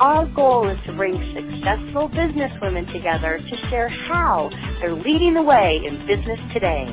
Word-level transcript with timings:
Our 0.00 0.24
goal 0.28 0.66
is 0.70 0.78
to 0.86 0.94
bring 0.94 1.14
successful 1.34 2.08
businesswomen 2.08 2.90
together 2.90 3.38
to 3.38 3.68
share 3.68 3.90
how 3.90 4.48
they're 4.80 4.94
leading 4.94 5.34
the 5.34 5.42
way 5.42 5.82
in 5.84 6.06
business 6.06 6.40
today. 6.54 6.86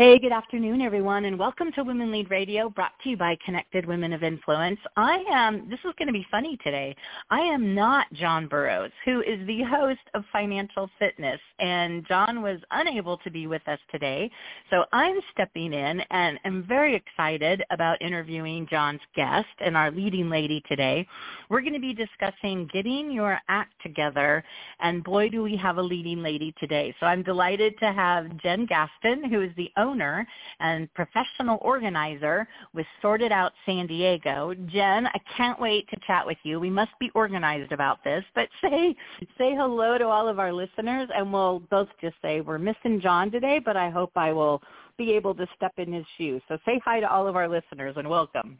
Hey, 0.00 0.18
good 0.18 0.32
afternoon, 0.32 0.80
everyone, 0.80 1.26
and 1.26 1.38
welcome 1.38 1.70
to 1.72 1.84
Women 1.84 2.10
Lead 2.10 2.30
Radio, 2.30 2.70
brought 2.70 2.92
to 3.02 3.10
you 3.10 3.18
by 3.18 3.36
Connected 3.44 3.84
Women 3.84 4.14
of 4.14 4.22
Influence. 4.22 4.80
I 4.96 5.22
am, 5.30 5.68
this 5.68 5.78
is 5.84 5.92
going 5.98 6.06
to 6.06 6.12
be 6.14 6.26
funny 6.30 6.56
today. 6.64 6.96
I 7.28 7.40
am 7.40 7.74
not 7.74 8.10
John 8.14 8.48
Burroughs, 8.48 8.92
who 9.04 9.20
is 9.20 9.46
the 9.46 9.62
host 9.62 10.00
of 10.14 10.24
Financial 10.32 10.88
Fitness, 10.98 11.38
and 11.58 12.08
John 12.08 12.40
was 12.40 12.60
unable 12.70 13.18
to 13.18 13.30
be 13.30 13.46
with 13.46 13.60
us 13.68 13.78
today, 13.90 14.30
so 14.70 14.86
I'm 14.94 15.20
stepping 15.34 15.74
in 15.74 16.00
and 16.10 16.40
am 16.46 16.64
very 16.66 16.96
excited 16.96 17.62
about 17.70 18.00
interviewing 18.00 18.66
John's 18.70 19.02
guest 19.14 19.48
and 19.62 19.76
our 19.76 19.90
leading 19.90 20.30
lady 20.30 20.62
today. 20.66 21.06
We're 21.50 21.60
going 21.60 21.74
to 21.74 21.78
be 21.78 21.92
discussing 21.92 22.70
getting 22.72 23.12
your 23.12 23.38
act 23.50 23.74
together, 23.82 24.42
and 24.80 25.04
boy, 25.04 25.28
do 25.28 25.42
we 25.42 25.58
have 25.58 25.76
a 25.76 25.82
leading 25.82 26.22
lady 26.22 26.54
today. 26.58 26.94
So 27.00 27.04
I'm 27.04 27.22
delighted 27.22 27.78
to 27.80 27.92
have 27.92 28.34
Jen 28.38 28.64
Gaston, 28.64 29.28
who 29.28 29.42
is 29.42 29.50
the 29.58 29.70
owner 29.76 29.89
owner 29.90 30.26
and 30.60 30.92
professional 30.94 31.58
organizer 31.62 32.46
with 32.74 32.86
Sort 33.02 33.22
It 33.22 33.32
Out 33.32 33.52
San 33.66 33.86
Diego. 33.86 34.54
Jen, 34.66 35.06
I 35.06 35.18
can't 35.36 35.60
wait 35.60 35.88
to 35.90 35.96
chat 36.06 36.26
with 36.26 36.38
you. 36.42 36.60
We 36.60 36.70
must 36.70 36.92
be 37.00 37.10
organized 37.14 37.72
about 37.72 38.02
this, 38.04 38.24
but 38.34 38.48
say 38.62 38.94
say 39.38 39.54
hello 39.54 39.98
to 39.98 40.06
all 40.06 40.28
of 40.28 40.38
our 40.38 40.52
listeners 40.52 41.08
and 41.14 41.32
we'll 41.32 41.60
both 41.70 41.88
just 42.00 42.16
say 42.22 42.40
we're 42.40 42.58
missing 42.58 43.00
John 43.00 43.30
today, 43.30 43.60
but 43.64 43.76
I 43.76 43.90
hope 43.90 44.12
I 44.16 44.32
will 44.32 44.62
be 44.96 45.12
able 45.12 45.34
to 45.34 45.46
step 45.56 45.72
in 45.78 45.92
his 45.92 46.04
shoes. 46.16 46.42
So 46.48 46.58
say 46.64 46.80
hi 46.84 47.00
to 47.00 47.10
all 47.10 47.26
of 47.26 47.36
our 47.36 47.48
listeners 47.48 47.94
and 47.96 48.08
welcome. 48.08 48.58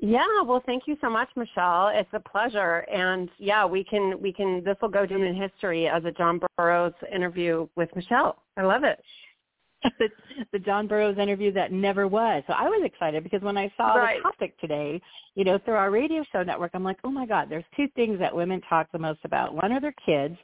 Yeah, 0.00 0.42
well, 0.44 0.62
thank 0.66 0.84
you 0.86 0.96
so 1.00 1.08
much, 1.08 1.28
Michelle. 1.36 1.92
It's 1.94 2.08
a 2.12 2.18
pleasure, 2.18 2.84
and 2.92 3.28
yeah, 3.38 3.64
we 3.64 3.84
can 3.84 4.20
we 4.20 4.32
can 4.32 4.64
this 4.64 4.76
will 4.82 4.88
go 4.88 5.06
down 5.06 5.22
in 5.22 5.34
history 5.34 5.86
as 5.86 6.04
a 6.04 6.10
John 6.10 6.40
Burroughs 6.56 6.94
interview 7.14 7.68
with 7.76 7.94
Michelle. 7.94 8.42
I 8.56 8.62
love 8.62 8.82
it. 8.82 9.00
the, 9.98 10.08
the 10.52 10.58
John 10.58 10.86
Burroughs 10.86 11.18
interview 11.18 11.52
that 11.52 11.72
never 11.72 12.06
was. 12.06 12.42
So 12.46 12.52
I 12.52 12.64
was 12.64 12.82
excited 12.84 13.22
because 13.22 13.42
when 13.42 13.56
I 13.56 13.72
saw 13.76 13.94
right. 13.94 14.18
the 14.18 14.22
topic 14.22 14.58
today, 14.60 15.00
you 15.34 15.44
know, 15.44 15.58
through 15.64 15.74
our 15.74 15.90
radio 15.90 16.24
show 16.32 16.42
network, 16.42 16.70
I'm 16.74 16.84
like, 16.84 16.98
oh 17.04 17.10
my 17.10 17.26
God, 17.26 17.48
there's 17.48 17.64
two 17.76 17.88
things 17.96 18.18
that 18.18 18.34
women 18.34 18.60
talk 18.68 18.90
the 18.92 18.98
most 18.98 19.20
about. 19.24 19.54
One 19.54 19.72
are 19.72 19.80
their 19.80 19.94
kids, 20.04 20.36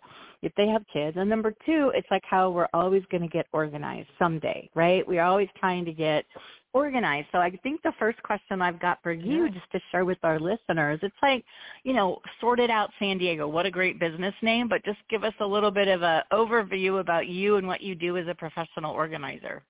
if 0.42 0.53
they 0.56 0.69
have 0.69 0.83
kids, 0.92 1.17
and 1.17 1.28
number 1.28 1.53
two, 1.67 1.91
it's 1.94 2.06
like 2.11 2.22
how 2.25 2.50
we're 2.50 2.69
always 2.72 3.03
going 3.11 3.22
to 3.22 3.28
get 3.28 3.47
organized 3.53 4.08
someday, 4.19 4.69
right? 4.75 5.06
We're 5.06 5.22
always 5.22 5.48
trying 5.58 5.84
to 5.86 5.92
get 5.92 6.25
organized. 6.72 7.28
So 7.33 7.39
I 7.39 7.50
think 7.62 7.83
the 7.83 7.92
first 7.98 8.22
question 8.22 8.62
I've 8.62 8.81
got 8.81 8.98
for 9.03 9.12
you, 9.12 9.50
just 9.50 9.70
to 9.72 9.81
share 9.91 10.05
with 10.05 10.19
our 10.22 10.39
listeners, 10.39 11.00
it's 11.03 11.16
like, 11.22 11.44
you 11.82 11.93
know, 11.93 12.21
sort 12.41 12.60
it 12.60 12.71
out 12.71 12.91
San 12.99 13.19
Diego. 13.19 13.49
What 13.49 13.66
a 13.66 13.71
great 13.71 13.99
business 13.99 14.34
name, 14.43 14.69
but 14.69 14.84
just 14.84 14.99
give 15.10 15.25
us 15.25 15.34
a 15.41 15.47
little 15.47 15.71
bit 15.71 15.88
of 15.88 16.03
a 16.03 16.25
overview 16.32 17.00
about 17.00 17.26
you 17.26 17.56
and 17.56 17.66
what 17.66 17.81
you 17.81 17.94
do 17.94 18.16
as 18.16 18.28
a 18.28 18.34
professional 18.34 18.93
organizer. 18.93 19.62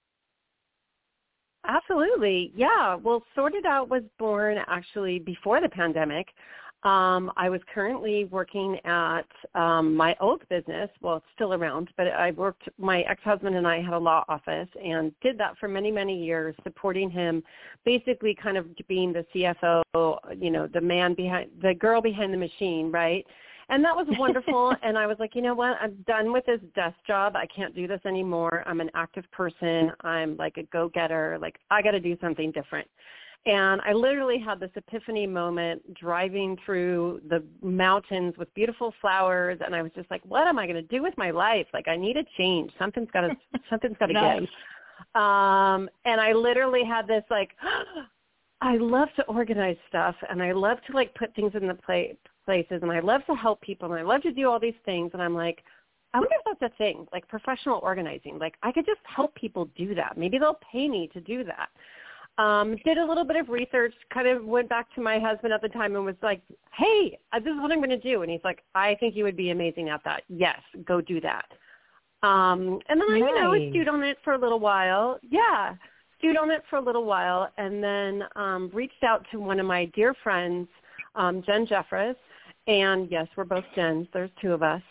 Absolutely. 1.67 2.53
Yeah. 2.56 2.95
Well, 2.95 3.23
Sort 3.35 3.55
It 3.55 3.67
Out 3.67 3.89
was 3.89 4.03
born 4.19 4.59
actually 4.67 5.19
before 5.19 5.61
the 5.61 5.69
pandemic. 5.69 6.27
Um, 6.84 7.33
I 7.37 7.49
was 7.49 7.61
currently 7.75 8.27
working 8.27 8.78
at 8.84 9.27
um, 9.56 9.97
my 9.97 10.15
old 10.21 10.49
business. 10.49 10.89
Well, 11.00 11.16
it's 11.16 11.27
still 11.34 11.53
around, 11.53 11.91
but 11.97 12.06
I 12.06 12.31
worked. 12.31 12.69
My 12.78 13.00
ex-husband 13.03 13.56
and 13.56 13.66
I 13.66 13.83
had 13.83 13.94
a 13.94 13.99
law 13.99 14.25
office 14.28 14.69
and 14.83 15.12
did 15.21 15.37
that 15.38 15.59
for 15.59 15.67
many, 15.67 15.91
many 15.91 16.25
years, 16.25 16.55
supporting 16.62 17.11
him, 17.11 17.43
basically 17.84 18.37
kind 18.41 18.56
of 18.56 18.67
being 18.87 19.12
the 19.12 19.27
CFO, 19.34 20.19
you 20.41 20.50
know, 20.50 20.69
the 20.69 20.81
man 20.81 21.15
behind, 21.15 21.50
the 21.61 21.75
girl 21.75 22.00
behind 22.00 22.33
the 22.33 22.38
machine, 22.38 22.93
right? 22.93 23.27
And 23.71 23.84
that 23.84 23.94
was 23.94 24.06
wonderful. 24.19 24.72
and 24.83 24.97
I 24.97 25.09
was 25.09 25.17
like, 25.19 25.34
you 25.34 25.43
know 25.43 25.55
what? 25.55 25.77
I'm 25.81 25.97
done 26.06 26.33
with 26.33 26.47
this 26.47 26.61
desk 26.77 26.97
job. 27.09 27.34
I 27.34 27.47
can't 27.47 27.75
do 27.75 27.88
this 27.88 28.00
anymore. 28.06 28.62
I'm 28.67 28.81
an 28.81 28.91
active 28.94 29.25
person. 29.33 29.91
I'm 30.03 30.37
like 30.37 30.56
a 30.59 30.62
go-getter. 30.65 31.38
Like 31.41 31.59
I 31.72 31.83
got 31.83 31.91
to 31.91 32.00
do 32.00 32.17
something 32.21 32.53
different. 32.53 32.88
And 33.47 33.81
I 33.82 33.93
literally 33.93 34.38
had 34.38 34.60
this 34.60 34.71
epiphany 34.75 35.26
moment 35.26 35.94
driving 35.94 36.56
through 36.66 37.22
the 37.28 37.43
mountains 37.62 38.34
with 38.37 38.53
beautiful 38.54 38.93
flowers 39.00 39.59
and 39.65 39.75
I 39.75 39.82
was 39.82 39.93
just 39.94 40.10
like, 40.10 40.22
what 40.25 40.47
am 40.47 40.59
I 40.59 40.66
going 40.66 40.76
to 40.76 40.82
do 40.82 41.03
with 41.03 41.15
my 41.16 41.31
life? 41.31 41.66
Like 41.72 41.88
I 41.88 41.97
need 41.97 42.16
a 42.16 42.25
change. 42.37 42.71
Something's 42.78 43.10
got 43.12 43.22
to 43.22 43.37
something's 43.71 43.97
got 43.99 44.06
to 44.06 44.12
nice. 44.12 44.41
give. 44.41 44.49
Um 45.15 45.88
and 46.04 46.21
I 46.21 46.32
literally 46.32 46.84
had 46.84 47.06
this 47.06 47.25
like 47.31 47.50
I 48.60 48.76
love 48.76 49.09
to 49.16 49.22
organize 49.26 49.76
stuff 49.88 50.16
and 50.28 50.43
I 50.43 50.53
love 50.53 50.78
to 50.88 50.93
like 50.93 51.15
put 51.15 51.32
things 51.34 51.53
in 51.55 51.69
the 51.69 51.75
play, 51.75 52.19
places 52.44 52.81
and 52.82 52.91
I 52.91 53.00
love 53.00 53.25
to 53.26 53.34
help 53.34 53.60
people 53.60 53.91
and 53.91 53.99
I 53.99 54.03
love 54.03 54.22
to 54.22 54.32
do 54.32 54.50
all 54.50 54.59
these 54.59 54.75
things 54.84 55.12
and 55.15 55.22
I'm 55.22 55.34
like 55.34 55.62
I 56.12 56.19
wonder 56.19 56.34
if 56.44 56.59
that's 56.59 56.72
a 56.72 56.76
thing, 56.76 57.06
like 57.12 57.28
professional 57.28 57.81
organizing. 57.82 58.38
Like 58.38 58.56
I 58.62 58.72
could 58.72 58.84
just 58.84 59.00
help 59.05 59.34
people 59.37 59.70
do 59.76 59.94
that. 59.94 60.19
Maybe 60.19 60.38
they'll 60.38 60.59
pay 60.72 60.88
me 60.88 61.09
to 61.12 61.20
do 61.20 61.44
that 61.44 61.69
um, 62.38 62.76
did 62.84 62.99
a 62.99 63.04
little 63.04 63.25
bit 63.25 63.37
of 63.37 63.49
research, 63.49 63.93
kind 64.15 64.28
of 64.28 64.44
went 64.44 64.69
back 64.69 64.93
to 64.94 65.00
my 65.00 65.19
husband 65.19 65.53
at 65.53 65.60
the 65.60 65.69
time 65.69 65.97
and 65.97 66.04
was 66.04 66.15
like, 66.22 66.41
hey, 66.72 67.19
uh, 67.32 67.41
this 67.41 67.53
is 67.53 67.60
what 67.60 67.72
I'm 67.72 67.78
going 67.78 67.91
to 67.91 67.99
do. 67.99 68.22
And 68.22 68.31
he's 68.31 68.41
like, 68.44 68.62
I 68.75 68.94
think 69.00 69.16
you 69.16 69.25
would 69.25 69.37
be 69.37 69.50
amazing 69.50 69.88
at 69.88 70.03
that. 70.04 70.22
Yes, 70.28 70.60
go 70.84 71.00
do 71.00 71.21
that. 71.21 71.47
Um, 72.22 72.81
and 72.88 73.00
then, 73.00 73.09
nice. 73.10 73.22
I, 73.22 73.28
you 73.28 73.34
know, 73.34 73.53
I 73.54 73.71
stewed 73.71 73.88
on 73.88 74.03
it 74.04 74.19
for 74.22 74.34
a 74.34 74.38
little 74.38 74.60
while. 74.60 75.19
Yeah, 75.28 75.75
stewed 76.19 76.37
on 76.37 76.50
it 76.50 76.62
for 76.71 76.76
a 76.76 76.81
little 76.81 77.04
while 77.04 77.50
and 77.59 77.82
then 77.82 78.25
um, 78.37 78.70
reached 78.72 79.03
out 79.03 79.26
to 79.32 79.38
one 79.41 79.59
of 79.59 79.66
my 79.66 79.87
dear 79.87 80.15
friends, 80.22 80.69
um, 81.16 81.43
Jen 81.44 81.66
Jeffress. 81.66 82.16
And 82.69 83.10
yes, 83.10 83.26
we're 83.37 83.44
both 83.44 83.65
Jens. 83.75 84.06
There's 84.12 84.31
two 84.41 84.53
of 84.53 84.62
us 84.62 84.82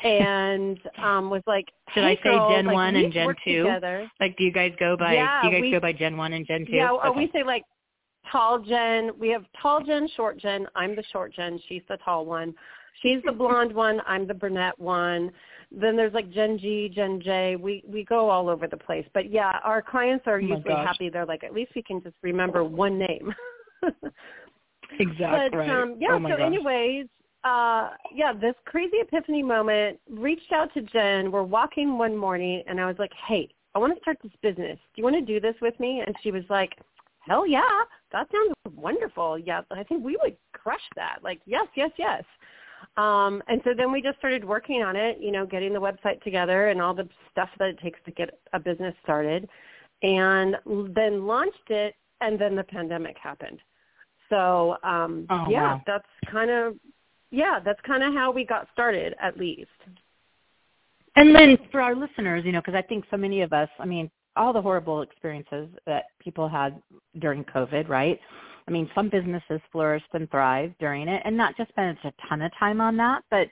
and 0.00 0.78
um 1.02 1.30
was 1.30 1.42
like, 1.46 1.66
Should 1.94 2.04
hey 2.04 2.10
I 2.10 2.16
say 2.16 2.36
girl, 2.36 2.50
Jen 2.50 2.66
like, 2.66 2.74
one 2.74 2.96
and 2.96 3.12
Jen 3.12 3.34
two? 3.44 3.62
Together. 3.64 4.10
Like, 4.20 4.36
do 4.36 4.44
you 4.44 4.52
guys 4.52 4.72
go 4.78 4.96
by? 4.96 5.14
Yeah, 5.14 5.42
do 5.42 5.48
you 5.48 5.54
guys 5.54 5.62
we, 5.62 5.70
go 5.70 5.80
by 5.80 5.92
Jen 5.92 6.16
one 6.16 6.32
and 6.32 6.46
Jen 6.46 6.66
two? 6.66 6.72
Yeah, 6.72 6.90
or 6.90 7.08
okay. 7.08 7.18
we 7.18 7.30
say 7.32 7.42
like 7.44 7.64
tall 8.30 8.58
Jen. 8.58 9.10
We 9.18 9.30
have 9.30 9.44
tall 9.60 9.82
Jen, 9.82 10.08
short 10.16 10.38
Jen. 10.38 10.66
I'm 10.74 10.96
the 10.96 11.04
short 11.12 11.34
Jen. 11.34 11.60
She's 11.68 11.82
the 11.88 11.98
tall 12.04 12.26
one. 12.26 12.54
She's 13.00 13.22
the 13.24 13.32
blonde 13.32 13.74
one. 13.74 14.00
I'm 14.06 14.26
the 14.26 14.34
brunette 14.34 14.78
one. 14.78 15.32
Then 15.70 15.96
there's 15.96 16.12
like 16.12 16.30
Jen 16.30 16.58
G, 16.58 16.90
Jen 16.94 17.20
J. 17.22 17.56
We 17.56 17.82
we 17.86 18.04
go 18.04 18.28
all 18.28 18.48
over 18.48 18.66
the 18.66 18.76
place. 18.76 19.06
But 19.14 19.30
yeah, 19.30 19.58
our 19.64 19.80
clients 19.82 20.24
are 20.26 20.36
oh 20.36 20.38
usually 20.38 20.74
happy. 20.74 21.08
They're 21.08 21.26
like, 21.26 21.44
at 21.44 21.54
least 21.54 21.72
we 21.74 21.82
can 21.82 22.02
just 22.02 22.16
remember 22.22 22.62
one 22.62 22.98
name. 22.98 23.34
exactly. 24.98 25.58
But 25.58 25.68
um 25.68 25.96
yeah, 25.98 26.12
oh 26.12 26.22
so 26.22 26.28
gosh. 26.28 26.40
anyways, 26.40 27.06
uh 27.44 27.90
yeah, 28.14 28.32
this 28.32 28.54
crazy 28.64 28.98
epiphany 29.00 29.42
moment, 29.42 29.98
reached 30.10 30.52
out 30.52 30.72
to 30.74 30.82
Jen. 30.82 31.32
We're 31.32 31.42
walking 31.42 31.98
one 31.98 32.16
morning 32.16 32.62
and 32.66 32.80
I 32.80 32.86
was 32.86 32.96
like, 32.98 33.12
Hey, 33.26 33.48
I 33.74 33.78
want 33.78 33.94
to 33.94 34.00
start 34.00 34.18
this 34.22 34.32
business. 34.42 34.78
Do 34.94 35.00
you 35.00 35.04
want 35.04 35.16
to 35.16 35.22
do 35.22 35.40
this 35.40 35.54
with 35.60 35.78
me? 35.80 36.02
And 36.06 36.14
she 36.22 36.30
was 36.30 36.44
like, 36.48 36.78
Hell 37.26 37.46
yeah, 37.46 37.62
that 38.12 38.28
sounds 38.32 38.76
wonderful. 38.76 39.38
Yeah, 39.38 39.62
I 39.70 39.84
think 39.84 40.04
we 40.04 40.18
would 40.22 40.36
crush 40.52 40.80
that. 40.96 41.18
Like, 41.22 41.40
yes, 41.46 41.66
yes, 41.76 41.90
yes. 41.96 42.24
Um, 42.96 43.42
and 43.48 43.60
so 43.64 43.70
then 43.76 43.92
we 43.92 44.02
just 44.02 44.18
started 44.18 44.44
working 44.44 44.82
on 44.82 44.96
it, 44.96 45.18
you 45.20 45.30
know, 45.30 45.46
getting 45.46 45.72
the 45.72 45.80
website 45.80 46.20
together 46.22 46.68
and 46.68 46.82
all 46.82 46.94
the 46.94 47.08
stuff 47.30 47.48
that 47.58 47.68
it 47.68 47.78
takes 47.80 48.00
to 48.06 48.10
get 48.10 48.40
a 48.52 48.58
business 48.58 48.94
started 49.02 49.48
and 50.02 50.56
then 50.94 51.26
launched 51.26 51.70
it 51.70 51.94
and 52.20 52.38
then 52.38 52.56
the 52.56 52.64
pandemic 52.64 53.16
happened. 53.22 53.60
So 54.28 54.76
um 54.82 55.26
oh, 55.30 55.46
yeah, 55.48 55.74
wow. 55.74 55.82
that's 55.86 56.06
kind 56.30 56.50
of 56.50 56.74
yeah, 57.32 57.58
that's 57.64 57.80
kind 57.84 58.04
of 58.04 58.12
how 58.14 58.30
we 58.30 58.44
got 58.44 58.68
started 58.72 59.14
at 59.20 59.36
least. 59.36 59.70
And 61.16 61.34
then 61.34 61.58
for 61.70 61.80
our 61.80 61.96
listeners, 61.96 62.44
you 62.44 62.52
know, 62.52 62.60
because 62.60 62.74
I 62.74 62.82
think 62.82 63.04
so 63.10 63.16
many 63.16 63.40
of 63.40 63.52
us, 63.52 63.68
I 63.80 63.86
mean, 63.86 64.10
all 64.36 64.52
the 64.52 64.62
horrible 64.62 65.02
experiences 65.02 65.68
that 65.86 66.04
people 66.20 66.48
had 66.48 66.80
during 67.18 67.44
COVID, 67.44 67.88
right? 67.88 68.18
I 68.68 68.70
mean, 68.70 68.88
some 68.94 69.08
businesses 69.08 69.60
flourished 69.72 70.06
and 70.12 70.30
thrived 70.30 70.74
during 70.78 71.08
it, 71.08 71.22
and 71.24 71.36
not 71.36 71.56
just 71.56 71.70
spent 71.70 71.98
a 72.04 72.12
ton 72.28 72.42
of 72.42 72.52
time 72.58 72.80
on 72.80 72.96
that, 72.98 73.24
but 73.30 73.48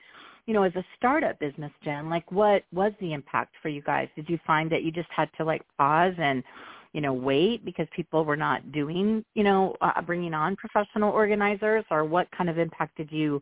you 0.47 0.53
know, 0.53 0.63
as 0.63 0.75
a 0.75 0.83
startup 0.97 1.39
business, 1.39 1.71
Jen, 1.83 2.09
like 2.09 2.31
what 2.31 2.63
was 2.71 2.93
the 2.99 3.13
impact 3.13 3.53
for 3.61 3.69
you 3.69 3.81
guys? 3.81 4.07
Did 4.15 4.27
you 4.27 4.39
find 4.45 4.71
that 4.71 4.83
you 4.83 4.91
just 4.91 5.09
had 5.15 5.29
to 5.37 5.45
like 5.45 5.61
pause 5.77 6.13
and 6.17 6.43
you 6.93 7.01
know, 7.01 7.13
wait 7.13 7.63
because 7.63 7.87
people 7.95 8.25
were 8.25 8.35
not 8.35 8.71
doing, 8.71 9.23
you 9.33 9.43
know, 9.43 9.75
uh, 9.81 10.01
bringing 10.01 10.33
on 10.33 10.55
professional 10.55 11.11
organizers, 11.11 11.85
or 11.89 12.03
what 12.03 12.27
kind 12.31 12.49
of 12.49 12.57
impact 12.57 12.97
did 12.97 13.11
you 13.11 13.41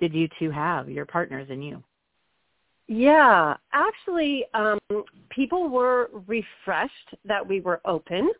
did 0.00 0.14
you 0.14 0.28
two 0.38 0.50
have, 0.50 0.88
your 0.88 1.06
partners 1.06 1.48
and 1.50 1.64
you? 1.64 1.82
Yeah, 2.86 3.56
actually, 3.72 4.44
um, 4.54 4.78
people 5.28 5.68
were 5.68 6.10
refreshed 6.26 7.14
that 7.24 7.46
we 7.46 7.60
were 7.60 7.80
open. 7.84 8.30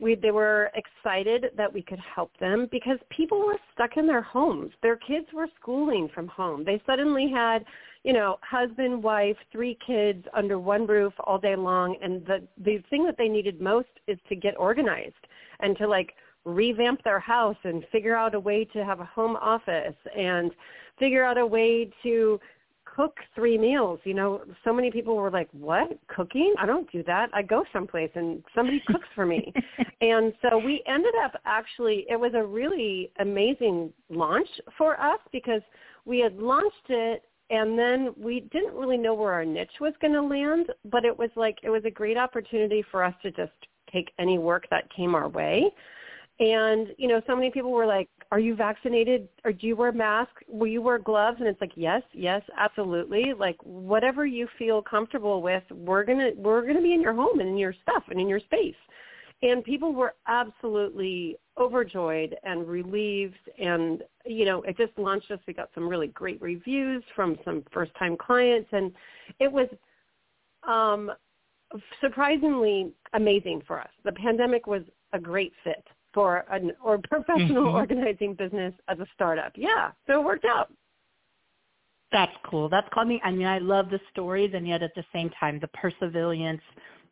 We, 0.00 0.14
they 0.14 0.30
were 0.30 0.70
excited 0.74 1.46
that 1.56 1.72
we 1.72 1.82
could 1.82 1.98
help 2.14 2.30
them 2.38 2.68
because 2.70 2.98
people 3.10 3.40
were 3.40 3.58
stuck 3.74 3.96
in 3.96 4.06
their 4.06 4.22
homes. 4.22 4.72
Their 4.82 4.96
kids 4.96 5.26
were 5.34 5.48
schooling 5.60 6.08
from 6.14 6.26
home. 6.28 6.64
They 6.64 6.82
suddenly 6.86 7.30
had, 7.30 7.64
you 8.02 8.14
know, 8.14 8.38
husband, 8.42 9.02
wife, 9.02 9.36
three 9.52 9.78
kids 9.86 10.24
under 10.34 10.58
one 10.58 10.86
roof 10.86 11.12
all 11.24 11.38
day 11.38 11.54
long, 11.54 11.96
and 12.02 12.24
the 12.26 12.42
the 12.64 12.82
thing 12.88 13.04
that 13.04 13.16
they 13.18 13.28
needed 13.28 13.60
most 13.60 13.88
is 14.06 14.18
to 14.30 14.36
get 14.36 14.56
organized 14.58 15.26
and 15.60 15.76
to 15.76 15.86
like 15.86 16.14
revamp 16.44 17.02
their 17.04 17.20
house 17.20 17.56
and 17.64 17.84
figure 17.92 18.16
out 18.16 18.34
a 18.34 18.40
way 18.40 18.64
to 18.64 18.84
have 18.84 19.00
a 19.00 19.04
home 19.04 19.36
office 19.36 19.94
and 20.16 20.50
figure 20.98 21.24
out 21.24 21.36
a 21.36 21.46
way 21.46 21.90
to 22.02 22.40
cook 23.00 23.16
three 23.34 23.56
meals. 23.56 23.98
You 24.04 24.14
know, 24.14 24.42
so 24.64 24.72
many 24.72 24.90
people 24.90 25.16
were 25.16 25.30
like, 25.30 25.48
"What 25.52 25.98
cooking? 26.08 26.54
I 26.58 26.66
don't 26.66 26.90
do 26.92 27.02
that. 27.04 27.30
I 27.32 27.42
go 27.42 27.64
someplace 27.72 28.10
and 28.14 28.44
somebody 28.54 28.82
cooks 28.86 29.08
for 29.14 29.24
me." 29.24 29.52
and 30.00 30.32
so 30.42 30.58
we 30.58 30.82
ended 30.86 31.14
up 31.24 31.32
actually. 31.44 32.06
It 32.08 32.18
was 32.18 32.32
a 32.34 32.42
really 32.42 33.10
amazing 33.20 33.92
launch 34.10 34.48
for 34.76 35.00
us 35.00 35.20
because 35.32 35.62
we 36.04 36.18
had 36.18 36.36
launched 36.38 36.88
it 36.88 37.24
and 37.50 37.78
then 37.78 38.14
we 38.16 38.40
didn't 38.52 38.74
really 38.74 38.96
know 38.96 39.14
where 39.14 39.32
our 39.32 39.44
niche 39.44 39.80
was 39.80 39.92
going 40.00 40.12
to 40.12 40.22
land, 40.22 40.66
but 40.84 41.04
it 41.04 41.16
was 41.16 41.30
like 41.36 41.58
it 41.62 41.70
was 41.70 41.82
a 41.84 41.90
great 41.90 42.16
opportunity 42.16 42.84
for 42.90 43.02
us 43.02 43.14
to 43.22 43.30
just 43.30 43.52
take 43.92 44.12
any 44.18 44.38
work 44.38 44.66
that 44.70 44.92
came 44.94 45.14
our 45.14 45.28
way. 45.28 45.64
And, 46.40 46.88
you 46.96 47.06
know, 47.06 47.20
so 47.26 47.36
many 47.36 47.50
people 47.50 47.70
were 47.70 47.84
like, 47.84 48.08
are 48.32 48.40
you 48.40 48.54
vaccinated 48.54 49.28
or 49.44 49.52
do 49.52 49.66
you 49.66 49.76
wear 49.76 49.92
masks? 49.92 50.42
Will 50.48 50.68
you 50.68 50.80
wear 50.80 50.98
gloves? 50.98 51.36
And 51.38 51.46
it's 51.46 51.60
like, 51.60 51.72
yes, 51.76 52.02
yes, 52.14 52.40
absolutely. 52.56 53.34
Like 53.38 53.58
whatever 53.62 54.24
you 54.24 54.48
feel 54.58 54.80
comfortable 54.80 55.42
with, 55.42 55.62
we're 55.70 56.02
going 56.02 56.18
to, 56.18 56.32
we're 56.40 56.62
going 56.62 56.76
to 56.76 56.82
be 56.82 56.94
in 56.94 57.02
your 57.02 57.12
home 57.12 57.40
and 57.40 57.50
in 57.50 57.58
your 57.58 57.74
stuff 57.82 58.04
and 58.08 58.18
in 58.18 58.26
your 58.26 58.40
space. 58.40 58.74
And 59.42 59.62
people 59.62 59.92
were 59.92 60.14
absolutely 60.28 61.36
overjoyed 61.58 62.34
and 62.42 62.66
relieved 62.66 63.50
and, 63.58 64.02
you 64.24 64.46
know, 64.46 64.62
it 64.62 64.78
just 64.78 64.96
launched 64.96 65.30
us. 65.30 65.40
We 65.46 65.52
got 65.52 65.68
some 65.74 65.86
really 65.86 66.08
great 66.08 66.40
reviews 66.40 67.02
from 67.14 67.38
some 67.44 67.64
first 67.70 67.92
time 67.98 68.16
clients 68.16 68.68
and 68.72 68.92
it 69.40 69.52
was, 69.52 69.68
um, 70.66 71.10
surprisingly 72.00 72.92
amazing 73.12 73.62
for 73.66 73.78
us. 73.78 73.90
The 74.04 74.12
pandemic 74.12 74.66
was 74.66 74.82
a 75.12 75.18
great 75.18 75.52
fit 75.64 75.84
for 76.12 76.44
an 76.50 76.72
or 76.82 76.98
professional 76.98 77.64
mm-hmm. 77.64 77.76
organizing 77.76 78.34
business 78.34 78.74
as 78.88 78.98
a 78.98 79.06
startup. 79.14 79.52
Yeah, 79.56 79.92
so 80.06 80.20
it 80.20 80.24
worked 80.24 80.44
out. 80.44 80.72
That's 82.12 82.32
cool. 82.44 82.68
That's 82.68 82.88
cool. 82.92 83.02
I 83.02 83.06
mean, 83.06 83.20
I 83.22 83.30
mean, 83.30 83.46
I 83.46 83.58
love 83.58 83.88
the 83.90 84.00
stories, 84.12 84.50
and 84.54 84.66
yet 84.66 84.82
at 84.82 84.94
the 84.96 85.04
same 85.12 85.30
time, 85.38 85.60
the 85.60 85.68
perseverance, 85.68 86.60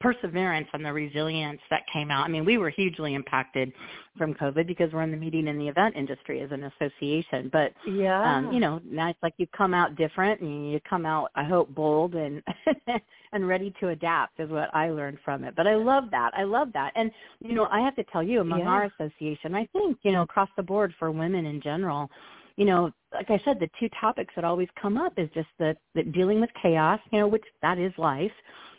perseverance, 0.01 0.67
and 0.73 0.85
the 0.85 0.93
resilience 0.93 1.61
that 1.71 1.83
came 1.93 2.11
out. 2.11 2.25
I 2.25 2.29
mean, 2.29 2.45
we 2.45 2.59
were 2.59 2.71
hugely 2.71 3.15
impacted 3.15 3.73
from 4.17 4.35
COVID 4.35 4.67
because 4.67 4.93
we're 4.93 5.03
in 5.03 5.13
the 5.13 5.17
meeting 5.17 5.47
and 5.49 5.61
the 5.61 5.69
event 5.69 5.95
industry 5.97 6.41
as 6.41 6.51
an 6.51 6.65
association. 6.65 7.49
But 7.53 7.73
yeah, 7.87 8.39
um, 8.39 8.53
you 8.53 8.59
know, 8.59 8.81
now 8.85 9.11
it's 9.11 9.23
like 9.23 9.35
you 9.37 9.47
come 9.57 9.73
out 9.73 9.95
different, 9.95 10.41
and 10.41 10.73
you 10.73 10.81
come 10.89 11.07
out, 11.07 11.31
I 11.37 11.45
hope, 11.45 11.73
bold 11.73 12.15
and 12.15 12.43
and 13.33 13.47
ready 13.47 13.73
to 13.79 13.89
adapt 13.89 14.41
is 14.41 14.51
what 14.51 14.75
I 14.75 14.91
learned 14.91 15.19
from 15.25 15.45
it. 15.45 15.55
But 15.57 15.69
I 15.69 15.77
love 15.77 16.05
that. 16.11 16.33
I 16.37 16.43
love 16.43 16.73
that. 16.75 16.93
And 16.97 17.13
you 17.41 17.55
know, 17.55 17.69
I 17.71 17.81
have 17.81 17.95
to 17.97 18.05
tell 18.05 18.23
you, 18.23 18.41
among 18.41 18.61
yeah. 18.61 18.67
our 18.67 18.91
association, 18.99 19.55
I 19.55 19.67
think 19.73 19.99
you 20.03 20.11
know, 20.11 20.23
across 20.23 20.49
the 20.57 20.63
board 20.65 20.93
for 20.99 21.13
women 21.13 21.47
in 21.47 21.61
general 21.61 22.11
you 22.59 22.65
know, 22.65 22.91
like 23.15 23.31
I 23.31 23.41
said, 23.45 23.61
the 23.61 23.71
two 23.79 23.89
topics 24.01 24.35
that 24.35 24.45
always 24.45 24.67
come 24.83 24.99
up 24.99 25.13
is 25.17 25.31
just 25.33 25.47
the, 25.61 25.77
the 25.95 26.03
dealing 26.03 26.41
with 26.41 26.51
chaos, 26.61 26.99
you 27.13 27.21
know, 27.21 27.29
which 27.29 27.45
that 27.63 27.79
is 27.79 27.93
life, 27.97 28.33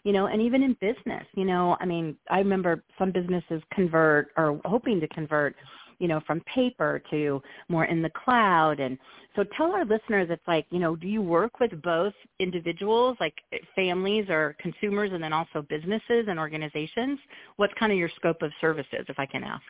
you 0.04 0.12
know, 0.12 0.26
and 0.26 0.42
even 0.42 0.62
in 0.64 0.76
business, 0.82 1.26
you 1.34 1.46
know, 1.46 1.78
I 1.80 1.86
mean, 1.86 2.18
I 2.30 2.40
remember 2.40 2.84
some 3.00 3.14
businesses 3.14 3.62
convert 3.74 4.32
or 4.36 4.60
hoping 4.66 5.00
to 5.00 5.08
convert, 5.08 5.56
you 5.98 6.10
know, 6.10 6.20
from 6.28 6.42
paper 6.42 7.02
to 7.10 7.42
more 7.70 7.86
in 7.86 8.02
the 8.02 8.10
cloud. 8.10 8.82
And 8.82 8.98
so 9.38 9.46
tell 9.56 9.72
our 9.72 9.86
listeners, 9.86 10.28
it's 10.30 10.46
like, 10.46 10.66
you 10.72 10.80
know, 10.80 10.98
do 10.98 11.08
you 11.08 11.22
work 11.22 11.62
with 11.62 11.82
both 11.82 12.14
individuals, 12.40 13.16
like 13.22 13.36
families 13.78 14.26
or 14.28 14.58
consumers, 14.60 15.12
and 15.14 15.24
then 15.24 15.32
also 15.32 15.66
businesses 15.70 16.26
and 16.28 16.38
organizations? 16.38 17.18
What's 17.56 17.74
kind 17.80 17.94
of 17.94 17.98
your 17.98 18.10
scope 18.18 18.42
of 18.42 18.52
services, 18.60 19.06
if 19.08 19.18
I 19.18 19.26
can 19.26 19.46
ask? 19.46 19.64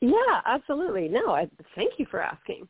Yeah, 0.00 0.40
absolutely. 0.46 1.08
No, 1.08 1.32
I 1.32 1.48
thank 1.74 1.94
you 1.98 2.06
for 2.10 2.20
asking. 2.20 2.68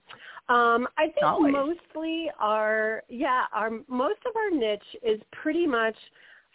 Um, 0.48 0.88
I 0.96 1.04
think 1.04 1.24
Always. 1.24 1.52
mostly 1.52 2.30
our 2.38 3.02
yeah, 3.08 3.44
our 3.52 3.70
most 3.86 4.20
of 4.26 4.34
our 4.34 4.50
niche 4.50 4.80
is 5.02 5.20
pretty 5.30 5.66
much 5.66 5.96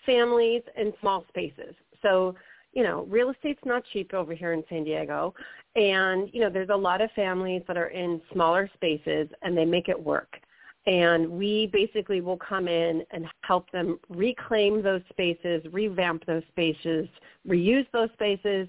families 0.06 0.64
and 0.75 0.94
small 1.00 1.25
spaces. 1.30 1.75
So, 2.02 2.36
you 2.74 2.81
know, 2.81 3.06
real 3.08 3.30
estate's 3.30 3.64
not 3.66 3.84
cheap 3.94 4.14
over 4.16 4.34
here 4.34 4.54
in 4.54 4.64
San 4.68 4.84
Diego, 4.84 5.36
and 5.75 6.28
you 6.34 6.42
know, 6.42 6.50
there's 6.50 6.70
a 6.70 6.75
lot 6.75 7.02
of 7.02 7.12
families 7.12 7.62
that 7.68 7.78
are 7.78 7.90
in 7.90 8.20
smaller 8.31 8.68
spaces 8.74 9.30
and 9.44 9.56
they 9.56 9.66
make 9.66 9.90
it 9.90 10.02
work. 10.02 10.40
And 10.86 11.30
we 11.30 11.70
basically 11.72 12.20
will 12.20 12.38
come 12.38 12.68
in 12.68 13.04
and 13.12 13.25
help 13.42 13.72
them 13.72 14.00
reclaim 14.10 14.81
those 14.81 15.02
spaces, 15.10 15.64
revamp 15.72 16.25
those 16.25 16.44
spaces, 16.50 17.08
reuse 17.48 17.88
those 17.94 18.10
spaces, 18.14 18.68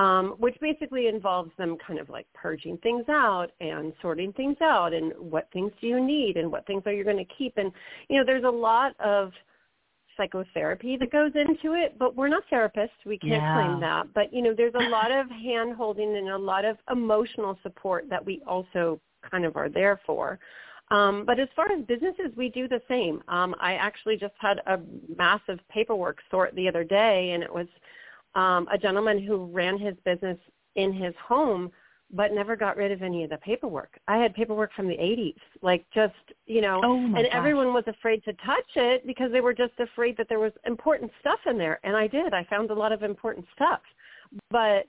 um, 0.00 0.34
which 0.38 0.56
basically 0.62 1.08
involves 1.08 1.50
them 1.58 1.76
kind 1.86 1.98
of 1.98 2.08
like 2.08 2.26
purging 2.32 2.78
things 2.78 3.04
out 3.10 3.48
and 3.60 3.92
sorting 4.00 4.32
things 4.32 4.56
out 4.62 4.94
and 4.94 5.12
what 5.18 5.46
things 5.52 5.70
do 5.78 5.86
you 5.86 6.02
need 6.02 6.38
and 6.38 6.50
what 6.50 6.66
things 6.66 6.82
are 6.86 6.92
you 6.92 7.04
going 7.04 7.18
to 7.18 7.34
keep. 7.36 7.58
And, 7.58 7.70
you 8.08 8.16
know, 8.16 8.24
there's 8.24 8.44
a 8.44 8.50
lot 8.50 8.98
of 8.98 9.30
psychotherapy 10.16 10.96
that 10.96 11.12
goes 11.12 11.32
into 11.34 11.74
it, 11.74 11.98
but 11.98 12.16
we're 12.16 12.28
not 12.28 12.44
therapists. 12.50 12.88
We 13.04 13.18
can't 13.18 13.42
yeah. 13.42 13.54
claim 13.54 13.80
that. 13.80 14.14
But, 14.14 14.32
you 14.32 14.40
know, 14.40 14.54
there's 14.56 14.74
a 14.74 14.88
lot 14.88 15.12
of 15.12 15.30
hand 15.30 15.74
holding 15.76 16.16
and 16.16 16.30
a 16.30 16.38
lot 16.38 16.64
of 16.64 16.78
emotional 16.90 17.58
support 17.62 18.06
that 18.08 18.24
we 18.24 18.40
also 18.46 18.98
kind 19.30 19.44
of 19.44 19.54
are 19.56 19.68
there 19.68 20.00
for. 20.06 20.38
Um, 20.90 21.24
but 21.26 21.38
as 21.38 21.48
far 21.54 21.70
as 21.70 21.84
businesses, 21.84 22.32
we 22.36 22.48
do 22.48 22.68
the 22.68 22.80
same. 22.88 23.22
Um, 23.28 23.54
I 23.60 23.74
actually 23.74 24.16
just 24.16 24.34
had 24.38 24.62
a 24.66 24.80
massive 25.18 25.58
paperwork 25.70 26.20
sort 26.30 26.54
the 26.54 26.68
other 26.68 26.84
day, 26.84 27.32
and 27.32 27.42
it 27.42 27.54
was 27.54 27.66
um, 28.34 28.68
a 28.72 28.78
gentleman 28.78 29.24
who 29.24 29.46
ran 29.46 29.78
his 29.78 29.94
business 30.04 30.38
in 30.76 30.92
his 30.92 31.14
home 31.26 31.70
but 32.12 32.32
never 32.32 32.56
got 32.56 32.76
rid 32.76 32.90
of 32.90 33.02
any 33.02 33.24
of 33.24 33.30
the 33.30 33.36
paperwork. 33.38 33.98
I 34.08 34.16
had 34.16 34.34
paperwork 34.34 34.72
from 34.74 34.88
the 34.88 34.96
80s, 34.96 35.36
like 35.62 35.84
just, 35.94 36.14
you 36.46 36.60
know, 36.60 36.80
oh 36.84 36.96
and 36.96 37.14
gosh. 37.14 37.26
everyone 37.32 37.72
was 37.72 37.84
afraid 37.86 38.24
to 38.24 38.32
touch 38.44 38.68
it 38.74 39.06
because 39.06 39.30
they 39.30 39.40
were 39.40 39.54
just 39.54 39.78
afraid 39.78 40.16
that 40.16 40.28
there 40.28 40.40
was 40.40 40.52
important 40.66 41.12
stuff 41.20 41.38
in 41.46 41.56
there. 41.56 41.78
And 41.84 41.96
I 41.96 42.08
did. 42.08 42.34
I 42.34 42.44
found 42.44 42.70
a 42.70 42.74
lot 42.74 42.92
of 42.92 43.02
important 43.02 43.46
stuff. 43.54 43.80
But, 44.50 44.86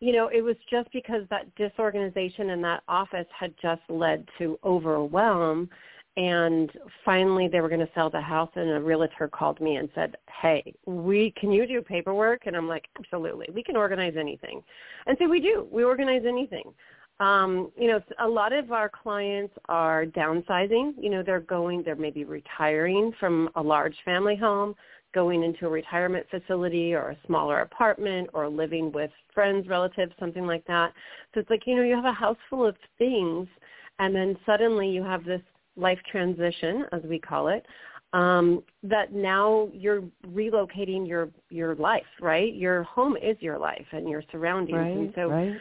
you 0.00 0.12
know, 0.12 0.28
it 0.28 0.42
was 0.42 0.56
just 0.70 0.90
because 0.92 1.22
that 1.30 1.54
disorganization 1.54 2.50
in 2.50 2.60
that 2.62 2.82
office 2.88 3.26
had 3.38 3.54
just 3.60 3.82
led 3.88 4.26
to 4.38 4.58
overwhelm 4.62 5.70
and 6.16 6.70
finally 7.04 7.48
they 7.48 7.60
were 7.60 7.68
going 7.68 7.80
to 7.80 7.92
sell 7.94 8.10
the 8.10 8.20
house 8.20 8.50
and 8.56 8.70
a 8.70 8.80
realtor 8.80 9.28
called 9.28 9.60
me 9.60 9.76
and 9.76 9.88
said 9.94 10.16
hey 10.42 10.62
we 10.86 11.32
can 11.36 11.52
you 11.52 11.66
do 11.66 11.80
paperwork? 11.80 12.42
And 12.46 12.56
i'm 12.56 12.68
like 12.68 12.86
absolutely. 12.98 13.48
We 13.54 13.62
can 13.62 13.76
organize 13.76 14.14
anything. 14.18 14.62
And 15.06 15.16
so 15.18 15.28
we 15.28 15.40
do. 15.40 15.68
We 15.70 15.84
organize 15.84 16.22
anything. 16.26 16.72
Um, 17.20 17.70
you 17.78 17.86
know 17.86 18.00
a 18.18 18.28
lot 18.28 18.52
of 18.52 18.72
our 18.72 18.88
clients 18.88 19.54
are 19.68 20.04
downsizing. 20.06 20.94
You 21.00 21.10
know 21.10 21.22
they're 21.22 21.40
going 21.40 21.82
they're 21.84 21.96
maybe 21.96 22.24
retiring 22.24 23.12
from 23.20 23.50
a 23.54 23.62
large 23.62 23.96
family 24.04 24.36
home 24.36 24.74
going 25.12 25.42
into 25.42 25.66
a 25.66 25.68
retirement 25.68 26.24
facility 26.30 26.94
or 26.94 27.10
a 27.10 27.18
smaller 27.26 27.60
apartment 27.60 28.30
or 28.32 28.48
living 28.48 28.92
with 28.92 29.10
friends 29.34 29.66
relatives 29.68 30.12
something 30.20 30.46
like 30.46 30.64
that. 30.66 30.92
So 31.34 31.40
it's 31.40 31.50
like 31.50 31.66
you 31.66 31.76
know 31.76 31.82
you 31.82 31.94
have 31.94 32.04
a 32.04 32.12
house 32.12 32.38
full 32.48 32.66
of 32.66 32.74
things 32.98 33.46
and 34.00 34.14
then 34.14 34.36
suddenly 34.46 34.88
you 34.88 35.04
have 35.04 35.24
this 35.24 35.42
life 35.76 35.98
transition, 36.10 36.84
as 36.92 37.02
we 37.02 37.18
call 37.18 37.48
it, 37.48 37.64
um, 38.12 38.62
that 38.82 39.12
now 39.12 39.68
you're 39.72 40.02
relocating 40.28 41.06
your 41.06 41.30
your 41.48 41.74
life, 41.76 42.02
right? 42.20 42.52
Your 42.54 42.82
home 42.82 43.16
is 43.16 43.36
your 43.40 43.58
life 43.58 43.86
and 43.92 44.08
your 44.08 44.22
surroundings, 44.32 44.76
right, 44.76 44.96
and 44.96 45.12
so 45.14 45.28
right. 45.28 45.52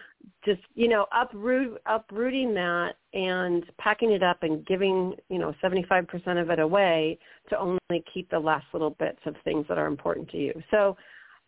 just 0.44 0.62
you 0.74 0.88
know 0.88 1.06
uproot 1.12 1.80
uprooting 1.86 2.54
that 2.56 2.94
and 3.14 3.64
packing 3.78 4.12
it 4.12 4.24
up 4.24 4.42
and 4.42 4.66
giving 4.66 5.14
you 5.30 5.38
know 5.38 5.54
75% 5.64 6.42
of 6.42 6.50
it 6.50 6.60
away 6.60 7.20
to 7.50 7.60
only 7.60 8.04
keep 8.12 8.30
the 8.32 8.40
last 8.40 8.66
little 8.74 8.92
bits 8.92 9.20
of 9.26 9.36
things 9.44 9.66
that 9.70 9.78
are 9.78 9.88
important 9.88 10.28
to 10.30 10.38
you. 10.38 10.54
So 10.72 10.98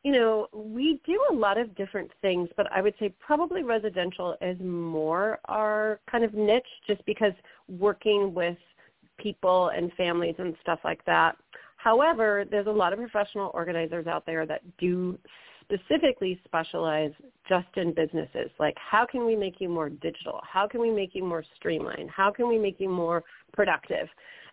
you 0.04 0.12
know, 0.12 0.48
we 0.52 1.00
do 1.06 1.20
a 1.30 1.34
lot 1.34 1.58
of 1.58 1.76
different 1.76 2.10
things, 2.22 2.50
but 2.58 2.72
I 2.72 2.82
would 2.82 2.96
say 3.00 3.14
probably 3.20 3.64
residential 3.64 4.36
is 4.42 4.58
more 4.60 5.40
our 5.46 6.00
kind 6.10 6.24
of 6.24 6.34
niche 6.34 6.64
just 6.88 7.06
because 7.06 7.34
working 7.70 8.34
with 8.34 8.58
people 9.20 9.70
and 9.70 9.94
families 9.94 10.36
and 10.40 10.56
stuff 10.62 10.80
like 10.84 11.06
that. 11.06 11.38
However, 11.78 12.46
there's 12.50 12.68
a 12.68 12.72
lot 12.72 12.94
of 12.94 13.00
professional 13.00 13.52
organizers 13.54 14.08
out 14.08 14.26
there 14.26 14.46
that 14.48 14.62
do 14.78 15.18
specifically 15.62 16.40
specialize 16.46 17.12
just 17.48 17.68
in 17.76 17.94
businesses. 17.94 18.50
Like 18.60 18.76
how 18.78 19.06
can 19.06 19.26
we 19.26 19.36
make 19.36 19.56
you 19.60 19.70
more 19.70 19.90
digital? 19.90 20.42
How 20.44 20.68
can 20.68 20.82
we 20.82 20.92
make 20.92 21.14
you 21.14 21.24
more 21.24 21.44
streamlined? 21.56 22.10
How 22.10 22.32
can 22.32 22.48
we 22.48 22.58
make 22.58 22.80
you 22.80 22.90
more 22.90 23.24
productive? 23.54 24.08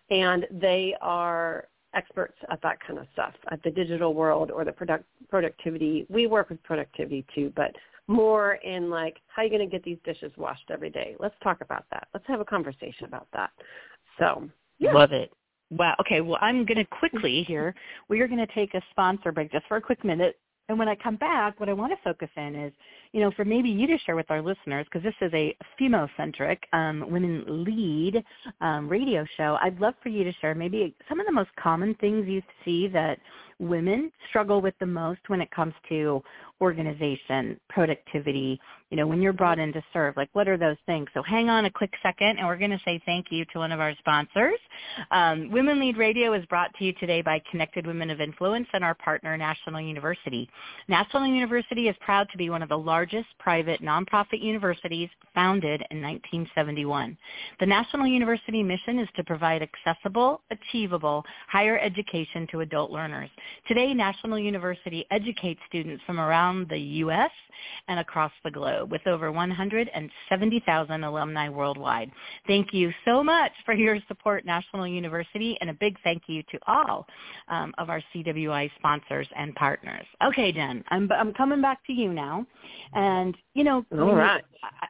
And 0.09 0.45
they 0.51 0.95
are 1.01 1.67
experts 1.93 2.37
at 2.51 2.61
that 2.61 2.77
kind 2.85 2.99
of 2.99 3.07
stuff, 3.13 3.33
at 3.51 3.61
the 3.63 3.71
digital 3.71 4.13
world 4.13 4.51
or 4.51 4.63
the 4.63 4.71
product, 4.71 5.05
productivity. 5.29 6.05
We 6.09 6.27
work 6.27 6.49
with 6.49 6.61
productivity 6.63 7.25
too, 7.33 7.51
but 7.55 7.71
more 8.07 8.55
in 8.55 8.89
like, 8.89 9.17
how 9.27 9.41
are 9.41 9.45
you 9.45 9.51
going 9.51 9.67
to 9.67 9.71
get 9.71 9.83
these 9.83 9.99
dishes 10.03 10.31
washed 10.37 10.69
every 10.71 10.89
day? 10.89 11.15
Let's 11.19 11.35
talk 11.43 11.61
about 11.61 11.85
that. 11.91 12.07
Let's 12.13 12.25
have 12.27 12.39
a 12.39 12.45
conversation 12.45 13.05
about 13.05 13.27
that. 13.33 13.51
So, 14.17 14.49
yeah. 14.79 14.93
Love 14.93 15.11
it. 15.11 15.31
Wow. 15.71 15.95
Okay. 16.01 16.21
Well, 16.21 16.39
I'm 16.41 16.65
going 16.65 16.77
to 16.77 16.85
quickly 16.85 17.43
here. 17.43 17.75
We 18.07 18.21
are 18.21 18.27
going 18.27 18.45
to 18.45 18.53
take 18.53 18.73
a 18.73 18.81
sponsor 18.91 19.31
break 19.31 19.51
just 19.51 19.67
for 19.67 19.77
a 19.77 19.81
quick 19.81 20.03
minute. 20.03 20.39
And 20.69 20.77
when 20.77 20.87
I 20.87 20.95
come 20.95 21.15
back, 21.15 21.59
what 21.59 21.67
I 21.67 21.73
want 21.73 21.91
to 21.91 21.97
focus 22.03 22.29
in 22.37 22.53
is, 22.53 22.71
you 23.11 23.21
know, 23.21 23.31
for 23.31 23.43
maybe 23.43 23.69
you 23.69 23.87
to 23.87 23.97
share 24.05 24.15
with 24.15 24.29
our 24.29 24.39
listeners, 24.41 24.85
because 24.85 25.03
this 25.03 25.15
is 25.19 25.33
a 25.33 25.57
female-centric, 25.79 26.67
um, 26.73 27.05
women 27.09 27.43
lead 27.47 28.23
um, 28.61 28.87
radio 28.87 29.25
show, 29.35 29.57
I'd 29.61 29.79
love 29.79 29.95
for 30.03 30.09
you 30.09 30.23
to 30.23 30.31
share 30.33 30.53
maybe 30.53 30.95
some 31.09 31.19
of 31.19 31.25
the 31.25 31.31
most 31.31 31.49
common 31.59 31.95
things 31.95 32.27
you 32.27 32.43
see 32.63 32.87
that 32.89 33.17
women 33.57 34.11
struggle 34.29 34.61
with 34.61 34.75
the 34.79 34.85
most 34.85 35.21
when 35.27 35.41
it 35.41 35.49
comes 35.49 35.73
to 35.89 36.21
organization, 36.61 37.59
productivity, 37.69 38.59
you 38.89 38.97
know, 38.97 39.05
when 39.05 39.21
you're 39.21 39.33
brought 39.33 39.59
in 39.59 39.71
to 39.73 39.83
serve, 39.93 40.17
like 40.17 40.29
what 40.33 40.47
are 40.47 40.57
those 40.57 40.77
things? 40.85 41.07
So 41.13 41.21
hang 41.21 41.47
on 41.47 41.65
a 41.65 41.69
quick 41.69 41.93
second 42.01 42.37
and 42.37 42.47
we're 42.47 42.57
going 42.57 42.71
to 42.71 42.81
say 42.83 42.99
thank 43.05 43.27
you 43.29 43.45
to 43.53 43.59
one 43.59 43.71
of 43.71 43.79
our 43.79 43.93
sponsors. 43.99 44.57
Um, 45.11 45.51
Women 45.51 45.79
Lead 45.79 45.97
Radio 45.97 46.33
is 46.33 46.45
brought 46.47 46.73
to 46.75 46.85
you 46.85 46.93
today 46.93 47.21
by 47.21 47.41
Connected 47.51 47.85
Women 47.85 48.09
of 48.09 48.19
Influence 48.19 48.67
and 48.73 48.83
our 48.83 48.95
partner 48.95 49.37
National 49.37 49.79
University. 49.79 50.49
National 50.87 51.27
University 51.27 51.87
is 51.87 51.95
proud 51.99 52.27
to 52.31 52.37
be 52.37 52.49
one 52.49 52.63
of 52.63 52.69
the 52.69 52.77
largest 52.77 53.27
private 53.37 53.81
nonprofit 53.81 54.41
universities 54.41 55.09
founded 55.35 55.83
in 55.91 56.01
1971. 56.01 57.15
The 57.59 57.65
National 57.65 58.07
University 58.07 58.63
mission 58.63 58.97
is 58.97 59.07
to 59.15 59.23
provide 59.23 59.61
accessible, 59.61 60.41
achievable 60.49 61.23
higher 61.47 61.77
education 61.77 62.47
to 62.51 62.61
adult 62.61 62.89
learners. 62.89 63.29
Today, 63.67 63.93
National 63.93 64.39
University 64.39 65.05
educates 65.11 65.59
students 65.67 66.03
from 66.07 66.19
around 66.19 66.48
the 66.69 66.77
U.S. 66.77 67.31
and 67.87 67.99
across 67.99 68.31
the 68.43 68.51
globe 68.51 68.91
with 68.91 69.05
over 69.07 69.31
170,000 69.31 71.03
alumni 71.03 71.49
worldwide. 71.49 72.11
Thank 72.47 72.73
you 72.73 72.91
so 73.05 73.23
much 73.23 73.51
for 73.65 73.73
your 73.73 73.97
support, 74.07 74.45
National 74.45 74.87
University, 74.87 75.57
and 75.61 75.69
a 75.69 75.73
big 75.73 75.95
thank 76.03 76.23
you 76.27 76.43
to 76.51 76.59
all 76.67 77.05
um, 77.47 77.73
of 77.77 77.89
our 77.89 78.01
CWI 78.13 78.69
sponsors 78.77 79.27
and 79.37 79.53
partners. 79.55 80.05
Okay, 80.23 80.51
Jen, 80.51 80.83
I'm, 80.89 81.09
I'm 81.11 81.33
coming 81.33 81.61
back 81.61 81.85
to 81.87 81.93
you 81.93 82.11
now. 82.13 82.45
And, 82.93 83.35
you 83.53 83.63
know, 83.63 83.85
all 83.93 84.15
right. 84.15 84.43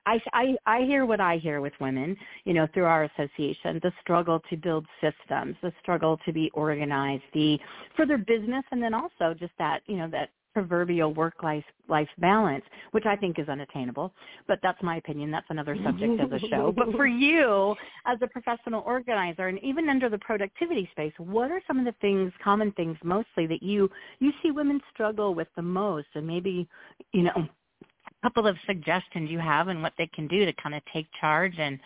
I, 0.05 0.19
I, 0.33 0.55
I 0.65 0.81
hear 0.81 1.05
what 1.05 1.21
I 1.21 1.37
hear 1.37 1.61
with 1.61 1.73
women, 1.79 2.15
you 2.45 2.53
know, 2.53 2.67
through 2.73 2.85
our 2.85 3.03
association, 3.03 3.79
the 3.83 3.91
struggle 4.01 4.41
to 4.49 4.57
build 4.57 4.85
systems, 5.01 5.55
the 5.61 5.71
struggle 5.81 6.19
to 6.25 6.33
be 6.33 6.49
organized, 6.53 7.23
the 7.33 7.59
for 7.95 8.05
their 8.05 8.17
business, 8.17 8.63
and 8.71 8.81
then 8.81 8.93
also 8.93 9.35
just 9.37 9.53
that, 9.59 9.81
you 9.85 9.97
know, 9.97 10.07
that 10.09 10.29
proverbial 10.53 11.13
work 11.13 11.41
life 11.43 11.63
life 11.87 12.09
balance, 12.19 12.63
which 12.91 13.05
I 13.05 13.15
think 13.15 13.39
is 13.39 13.49
unattainable. 13.49 14.13
But 14.47 14.59
that's 14.61 14.81
my 14.83 14.97
opinion. 14.97 15.31
That's 15.31 15.47
another 15.49 15.75
subject 15.83 16.19
of 16.19 16.29
the 16.29 16.39
show. 16.39 16.73
But 16.75 16.91
for 16.91 17.07
you 17.07 17.75
as 18.05 18.17
a 18.21 18.27
professional 18.27 18.81
organizer 18.85 19.47
and 19.47 19.59
even 19.63 19.89
under 19.89 20.09
the 20.09 20.19
productivity 20.19 20.87
space, 20.91 21.13
what 21.17 21.51
are 21.51 21.61
some 21.67 21.79
of 21.79 21.85
the 21.85 21.95
things, 22.01 22.31
common 22.43 22.71
things 22.73 22.97
mostly 23.03 23.47
that 23.47 23.63
you 23.63 23.89
you 24.19 24.31
see 24.43 24.51
women 24.51 24.79
struggle 24.93 25.33
with 25.33 25.47
the 25.55 25.61
most 25.61 26.07
and 26.15 26.25
maybe, 26.25 26.67
you 27.13 27.23
know, 27.23 27.33
a 27.35 28.27
couple 28.27 28.47
of 28.47 28.57
suggestions 28.65 29.29
you 29.29 29.39
have 29.39 29.67
and 29.67 29.81
what 29.81 29.93
they 29.97 30.07
can 30.07 30.27
do 30.27 30.45
to 30.45 30.53
kind 30.53 30.75
of 30.75 30.81
take 30.93 31.07
charge 31.19 31.53
and, 31.57 31.79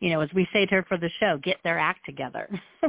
you 0.00 0.10
know, 0.10 0.20
as 0.20 0.28
we 0.34 0.46
say 0.52 0.66
to 0.66 0.76
her 0.76 0.84
for 0.88 0.98
the 0.98 1.10
show, 1.20 1.38
get 1.42 1.56
their 1.64 1.78
act 1.78 2.04
together. 2.04 2.48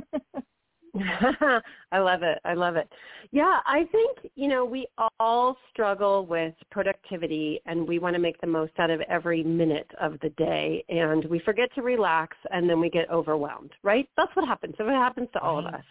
I 1.91 2.00
love 2.00 2.24
it. 2.24 2.39
I 2.46 2.53
love 2.53 2.75
it. 2.75 2.89
Yeah, 3.31 3.60
I 3.65 3.86
think, 3.91 4.31
you 4.36 4.48
know, 4.48 4.65
we 4.65 4.88
all 5.19 5.58
struggle 5.72 6.25
with 6.25 6.53
productivity 6.72 7.62
and 7.65 7.88
we 7.88 8.00
want 8.00 8.15
to 8.15 8.19
make 8.19 8.39
the 8.41 8.48
most 8.48 8.74
out 8.79 8.89
of 8.89 9.01
every 9.01 9.43
minute 9.43 9.89
of 10.00 10.19
the 10.22 10.29
day 10.29 10.84
and 10.89 11.25
we 11.25 11.39
forget 11.39 11.74
to 11.75 11.81
relax 11.81 12.36
and 12.51 12.69
then 12.69 12.79
we 12.79 12.89
get 12.89 13.10
overwhelmed, 13.12 13.72
right? 13.84 14.10
That's 14.17 14.36
what 14.36 14.48
happens. 14.48 14.75
So 14.77 14.88
it 14.88 14.93
happens 14.93 15.29
to 15.34 15.39
all 15.39 15.60
of 15.60 15.65
us. 15.65 15.84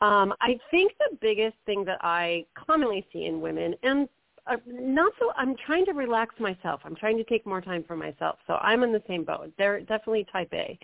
Um, 0.00 0.32
I 0.40 0.58
think 0.70 0.92
the 0.98 1.16
biggest 1.20 1.56
thing 1.66 1.84
that 1.86 1.98
I 2.02 2.44
commonly 2.54 3.04
see 3.12 3.24
in 3.24 3.40
women 3.40 3.74
and 3.82 4.08
uh, 4.46 4.56
not 4.66 5.12
so 5.18 5.32
I'm 5.36 5.56
trying 5.66 5.84
to 5.86 5.92
relax 5.92 6.34
myself. 6.38 6.80
I'm 6.84 6.96
trying 6.96 7.18
to 7.18 7.24
take 7.24 7.44
more 7.44 7.60
time 7.60 7.84
for 7.86 7.96
myself. 7.96 8.38
So 8.46 8.54
I'm 8.54 8.82
in 8.82 8.92
the 8.92 9.02
same 9.06 9.24
boat. 9.24 9.52
They're 9.58 9.80
definitely 9.80 10.26
type 10.32 10.48
A 10.54 10.78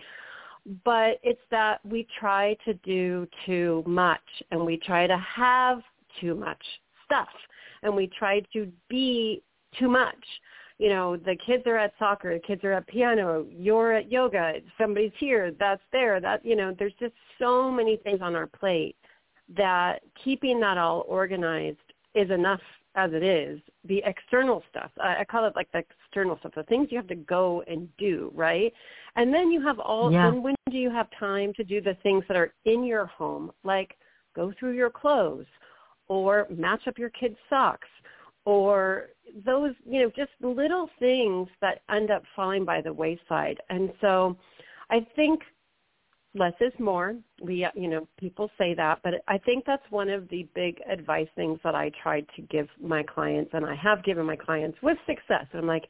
but 0.83 1.19
it's 1.23 1.41
that 1.51 1.85
we 1.85 2.07
try 2.19 2.55
to 2.65 2.73
do 2.75 3.27
too 3.45 3.83
much 3.85 4.21
and 4.51 4.65
we 4.65 4.77
try 4.77 5.05
to 5.07 5.17
have 5.17 5.81
too 6.19 6.35
much 6.35 6.61
stuff 7.05 7.27
and 7.83 7.95
we 7.95 8.07
try 8.07 8.41
to 8.53 8.71
be 8.89 9.43
too 9.77 9.89
much. 9.89 10.15
You 10.77 10.89
know, 10.89 11.15
the 11.15 11.37
kids 11.45 11.63
are 11.67 11.77
at 11.77 11.93
soccer, 11.97 12.33
the 12.33 12.39
kids 12.39 12.63
are 12.63 12.73
at 12.73 12.87
piano, 12.87 13.45
you're 13.49 13.93
at 13.93 14.11
yoga, 14.11 14.55
somebody's 14.77 15.11
here, 15.17 15.51
that's 15.57 15.81
there, 15.93 16.19
that, 16.19 16.45
you 16.45 16.55
know, 16.55 16.75
there's 16.77 16.93
just 16.99 17.13
so 17.39 17.71
many 17.71 17.97
things 17.97 18.19
on 18.21 18.35
our 18.35 18.47
plate 18.47 18.97
that 19.55 19.99
keeping 20.21 20.59
that 20.59 20.77
all 20.77 21.05
organized 21.07 21.77
is 22.13 22.29
enough 22.29 22.59
as 22.95 23.11
it 23.13 23.23
is. 23.23 23.61
The 23.85 24.01
external 24.05 24.63
stuff, 24.69 24.91
I, 25.01 25.17
I 25.21 25.23
call 25.23 25.45
it 25.45 25.55
like 25.55 25.71
the 25.71 25.83
external 26.15 26.37
stuff, 26.39 26.53
the 26.55 26.63
things 26.63 26.87
you 26.91 26.97
have 26.97 27.07
to 27.07 27.15
go 27.15 27.61
and 27.67 27.89
do, 27.97 28.31
right? 28.33 28.73
And 29.17 29.33
then 29.33 29.51
you 29.51 29.61
have 29.61 29.79
all, 29.79 30.11
yeah. 30.11 30.29
then 30.29 30.41
when 30.41 30.55
do 30.71 30.77
you 30.77 30.89
have 30.89 31.07
time 31.19 31.53
to 31.55 31.63
do 31.63 31.81
the 31.81 31.97
things 32.03 32.23
that 32.27 32.37
are 32.37 32.53
in 32.65 32.83
your 32.85 33.05
home, 33.05 33.51
like 33.63 33.95
go 34.35 34.53
through 34.57 34.73
your 34.73 34.89
clothes 34.89 35.45
or 36.07 36.47
match 36.49 36.87
up 36.87 36.97
your 36.97 37.09
kids' 37.09 37.35
socks 37.49 37.87
or 38.45 39.07
those, 39.45 39.73
you 39.85 40.01
know, 40.01 40.11
just 40.15 40.31
little 40.39 40.89
things 40.99 41.49
that 41.61 41.81
end 41.89 42.11
up 42.11 42.23
falling 42.35 42.63
by 42.63 42.79
the 42.79 42.93
wayside. 42.93 43.59
And 43.69 43.91
so 43.99 44.37
I 44.89 45.05
think 45.15 45.41
less 46.35 46.53
is 46.59 46.73
more. 46.79 47.15
We, 47.41 47.65
you 47.75 47.87
know, 47.87 48.07
people 48.19 48.51
say 48.57 48.73
that, 48.75 48.99
but 49.03 49.15
I 49.27 49.37
think 49.37 49.63
that's 49.65 49.83
one 49.89 50.09
of 50.09 50.27
the 50.29 50.47
big 50.53 50.79
advice 50.89 51.27
things 51.35 51.59
that 51.63 51.73
I 51.73 51.91
try 52.03 52.21
to 52.21 52.41
give 52.49 52.67
my 52.79 53.03
clients, 53.03 53.51
and 53.53 53.65
I 53.65 53.75
have 53.75 54.03
given 54.03 54.25
my 54.25 54.35
clients 54.35 54.77
with 54.83 54.97
success. 55.07 55.45
I'm 55.53 55.65
like, 55.65 55.85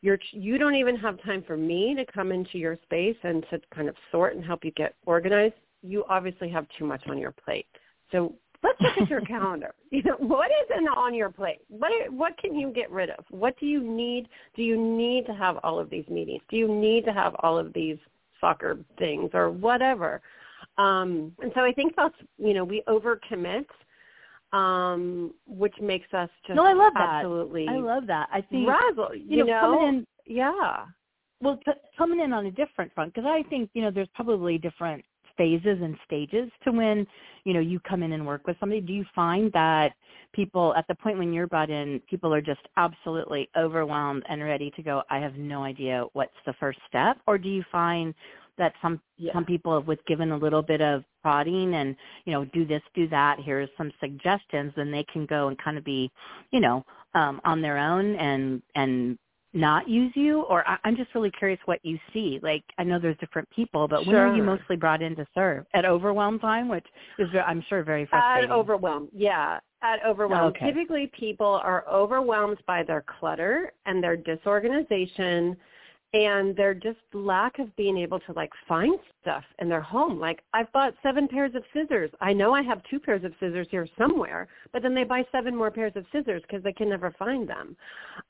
you're 0.00 0.18
you 0.32 0.58
don't 0.58 0.74
even 0.74 0.96
have 0.96 1.22
time 1.22 1.44
for 1.46 1.56
me 1.56 1.94
to 1.96 2.04
come 2.12 2.32
into 2.32 2.58
your 2.58 2.76
space 2.84 3.16
and 3.22 3.44
to 3.50 3.60
kind 3.74 3.88
of 3.88 3.94
sort 4.10 4.34
and 4.34 4.44
help 4.44 4.64
you 4.64 4.70
get 4.72 4.94
organized. 5.06 5.54
You 5.82 6.04
obviously 6.08 6.50
have 6.50 6.66
too 6.78 6.84
much 6.84 7.02
on 7.08 7.18
your 7.18 7.32
plate. 7.32 7.66
So 8.12 8.34
let's 8.62 8.80
look 8.80 8.98
at 8.98 9.08
your 9.08 9.20
calendar. 9.26 9.74
You 9.90 10.02
know, 10.02 10.16
what 10.18 10.50
is 10.50 10.64
on 10.96 11.14
your 11.14 11.30
plate? 11.30 11.58
What 11.68 11.90
what 12.10 12.36
can 12.38 12.54
you 12.54 12.70
get 12.72 12.90
rid 12.90 13.10
of? 13.10 13.24
What 13.30 13.58
do 13.58 13.66
you 13.66 13.82
need? 13.82 14.28
Do 14.56 14.62
you 14.62 14.76
need 14.76 15.26
to 15.26 15.34
have 15.34 15.56
all 15.62 15.78
of 15.78 15.90
these 15.90 16.06
meetings? 16.08 16.42
Do 16.50 16.56
you 16.56 16.68
need 16.68 17.04
to 17.04 17.12
have 17.12 17.34
all 17.40 17.58
of 17.58 17.72
these 17.72 17.98
soccer 18.44 18.78
things 18.98 19.30
or 19.32 19.50
whatever? 19.50 20.20
Um, 20.76 21.32
and 21.40 21.52
so 21.54 21.62
I 21.62 21.72
think 21.72 21.94
that's 21.96 22.14
you 22.38 22.54
know 22.54 22.64
we 22.64 22.82
overcommit 22.88 23.66
um, 24.54 25.34
which 25.46 25.74
makes 25.82 26.12
us 26.14 26.30
just 26.46 26.56
no, 26.56 26.64
I 26.64 26.72
love 26.72 26.92
that. 26.94 27.20
absolutely. 27.20 27.66
I 27.68 27.76
love 27.76 28.06
that. 28.06 28.28
I 28.32 28.40
think 28.40 28.68
razzle. 28.68 29.14
You, 29.14 29.24
you 29.28 29.36
know, 29.38 29.46
know, 29.46 29.60
coming 29.60 29.88
in, 29.88 30.06
yeah. 30.26 30.84
Well, 31.40 31.58
t- 31.64 31.72
coming 31.98 32.20
in 32.20 32.32
on 32.32 32.46
a 32.46 32.50
different 32.52 32.94
front 32.94 33.12
because 33.12 33.28
I 33.28 33.42
think 33.48 33.70
you 33.74 33.82
know 33.82 33.90
there's 33.90 34.08
probably 34.14 34.58
different 34.58 35.04
phases 35.36 35.78
and 35.82 35.96
stages 36.06 36.50
to 36.64 36.72
when 36.72 37.06
you 37.44 37.52
know 37.52 37.60
you 37.60 37.80
come 37.80 38.02
in 38.02 38.12
and 38.12 38.26
work 38.26 38.46
with 38.46 38.56
somebody. 38.60 38.80
Do 38.80 38.92
you 38.92 39.04
find 39.14 39.52
that 39.52 39.92
people 40.32 40.74
at 40.76 40.86
the 40.88 40.94
point 40.94 41.18
when 41.18 41.32
you're 41.32 41.46
brought 41.46 41.70
in, 41.70 42.00
people 42.08 42.32
are 42.32 42.40
just 42.40 42.60
absolutely 42.76 43.48
overwhelmed 43.56 44.24
and 44.28 44.42
ready 44.42 44.70
to 44.76 44.82
go? 44.82 45.02
I 45.10 45.18
have 45.18 45.36
no 45.36 45.64
idea 45.64 46.04
what's 46.12 46.32
the 46.46 46.54
first 46.54 46.78
step, 46.88 47.18
or 47.26 47.38
do 47.38 47.48
you 47.48 47.64
find 47.70 48.14
that 48.58 48.72
some 48.80 49.00
yeah. 49.16 49.32
some 49.32 49.44
people 49.44 49.74
have 49.74 49.86
with 49.86 50.04
given 50.06 50.32
a 50.32 50.36
little 50.36 50.62
bit 50.62 50.80
of 50.80 51.04
prodding 51.22 51.74
and 51.74 51.96
you 52.24 52.32
know 52.32 52.44
do 52.46 52.64
this 52.64 52.82
do 52.94 53.08
that 53.08 53.38
here's 53.40 53.68
some 53.76 53.92
suggestions 54.00 54.72
then 54.76 54.90
they 54.90 55.04
can 55.12 55.26
go 55.26 55.48
and 55.48 55.58
kind 55.58 55.76
of 55.76 55.84
be 55.84 56.10
you 56.50 56.60
know 56.60 56.84
um 57.14 57.40
on 57.44 57.60
their 57.60 57.78
own 57.78 58.14
and 58.16 58.62
and 58.74 59.18
not 59.54 59.88
use 59.88 60.12
you? 60.14 60.42
Or 60.42 60.66
I, 60.68 60.76
i'm 60.84 60.96
just 60.96 61.14
really 61.14 61.30
curious 61.30 61.60
what 61.64 61.80
you 61.84 61.98
see. 62.12 62.40
Like 62.42 62.64
i 62.78 62.84
know 62.84 62.98
there's 62.98 63.16
different 63.18 63.48
people 63.50 63.88
but 63.88 64.04
sure. 64.04 64.12
when 64.12 64.16
are 64.16 64.36
you 64.36 64.42
mostly 64.42 64.76
brought 64.76 65.02
in 65.02 65.16
to 65.16 65.26
serve? 65.34 65.64
At 65.74 65.84
overwhelm 65.84 66.38
time 66.38 66.68
which 66.68 66.86
is 67.18 67.28
i'm 67.46 67.62
sure 67.68 67.82
very 67.82 68.06
frustrating. 68.06 68.50
at 68.50 68.54
overwhelm 68.54 69.08
yeah. 69.12 69.60
At 69.82 70.00
overwhelm. 70.06 70.44
Okay. 70.46 70.66
typically 70.72 71.10
people 71.18 71.60
are 71.62 71.84
overwhelmed 71.92 72.58
by 72.66 72.82
their 72.82 73.04
clutter 73.18 73.72
and 73.86 74.02
their 74.02 74.16
disorganization 74.16 75.56
and 76.14 76.54
their 76.54 76.74
just 76.74 77.00
lack 77.12 77.58
of 77.58 77.74
being 77.74 77.98
able 77.98 78.20
to 78.20 78.32
like 78.34 78.52
find 78.68 78.94
stuff 79.20 79.42
in 79.58 79.68
their 79.68 79.80
home. 79.80 80.20
Like 80.20 80.42
I've 80.54 80.72
bought 80.72 80.94
seven 81.02 81.26
pairs 81.26 81.52
of 81.56 81.64
scissors. 81.74 82.10
I 82.20 82.32
know 82.32 82.54
I 82.54 82.62
have 82.62 82.82
two 82.88 83.00
pairs 83.00 83.24
of 83.24 83.32
scissors 83.40 83.66
here 83.68 83.88
somewhere, 83.98 84.46
but 84.72 84.80
then 84.80 84.94
they 84.94 85.02
buy 85.02 85.24
seven 85.32 85.56
more 85.56 85.72
pairs 85.72 85.92
of 85.96 86.06
scissors 86.12 86.40
because 86.42 86.62
they 86.62 86.72
can 86.72 86.88
never 86.88 87.10
find 87.18 87.48
them. 87.48 87.76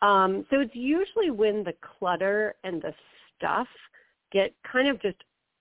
Um, 0.01 0.47
so 0.49 0.61
it's 0.61 0.75
usually 0.75 1.31
when 1.31 1.63
the 1.63 1.75
clutter 1.99 2.55
and 2.65 2.81
the 2.81 2.95
stuff 3.37 3.69
get 4.33 4.55
kind 4.71 4.89
of 4.89 5.01
just 5.03 5.19